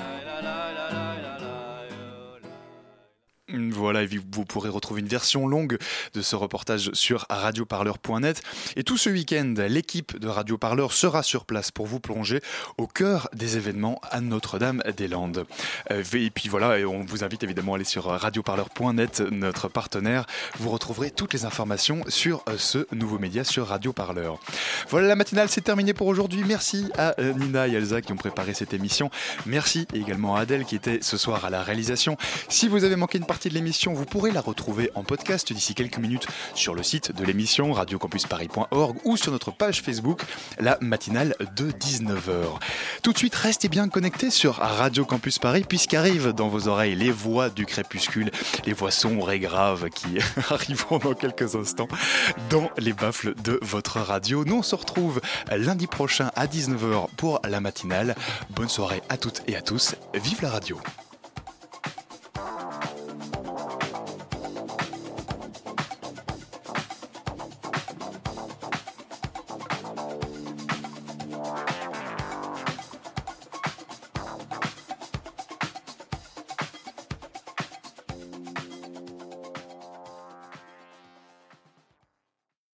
[3.50, 5.78] Voilà, et vous pourrez retrouver une version longue
[6.14, 8.42] de ce reportage sur radioparleur.net.
[8.78, 12.40] Et tout ce week-end, l'équipe de Radio Parleur sera sur place pour vous plonger
[12.78, 15.46] au cœur des événements à Notre-Dame-des-Landes.
[15.92, 20.26] Euh, Et puis voilà, on vous invite évidemment à aller sur radioparleur.net, notre partenaire.
[20.58, 24.40] Vous retrouverez toutes les informations sur euh, ce nouveau média sur Radio Parleur.
[24.88, 26.46] Voilà, la matinale, c'est terminé pour aujourd'hui.
[26.48, 29.12] Merci à euh, Nina et Elsa qui ont préparé cette émission.
[29.46, 32.16] Merci également à Adèle qui était ce soir à la réalisation.
[32.48, 35.74] Si vous avez manqué une partie de l'émission, vous pourrez la retrouver en podcast d'ici
[35.74, 40.22] quelques minutes sur le site de l'émission radiocampusparis.org ou sur notre page Facebook,
[40.60, 42.60] la matinale de 19h.
[43.02, 47.10] Tout de suite, restez bien connectés sur Radio Campus Paris puisqu'arrivent dans vos oreilles les
[47.10, 48.30] voix du crépuscule,
[48.68, 50.20] les voix sombres et graves qui
[50.52, 51.88] arriveront dans quelques instants
[52.52, 54.46] dans les baffles de votre radio.
[54.46, 58.14] Nous, on se retrouve lundi prochain à 19h pour la matinale.
[58.52, 59.96] Bonne soirée à toutes et à tous.
[60.14, 60.78] Vive la radio!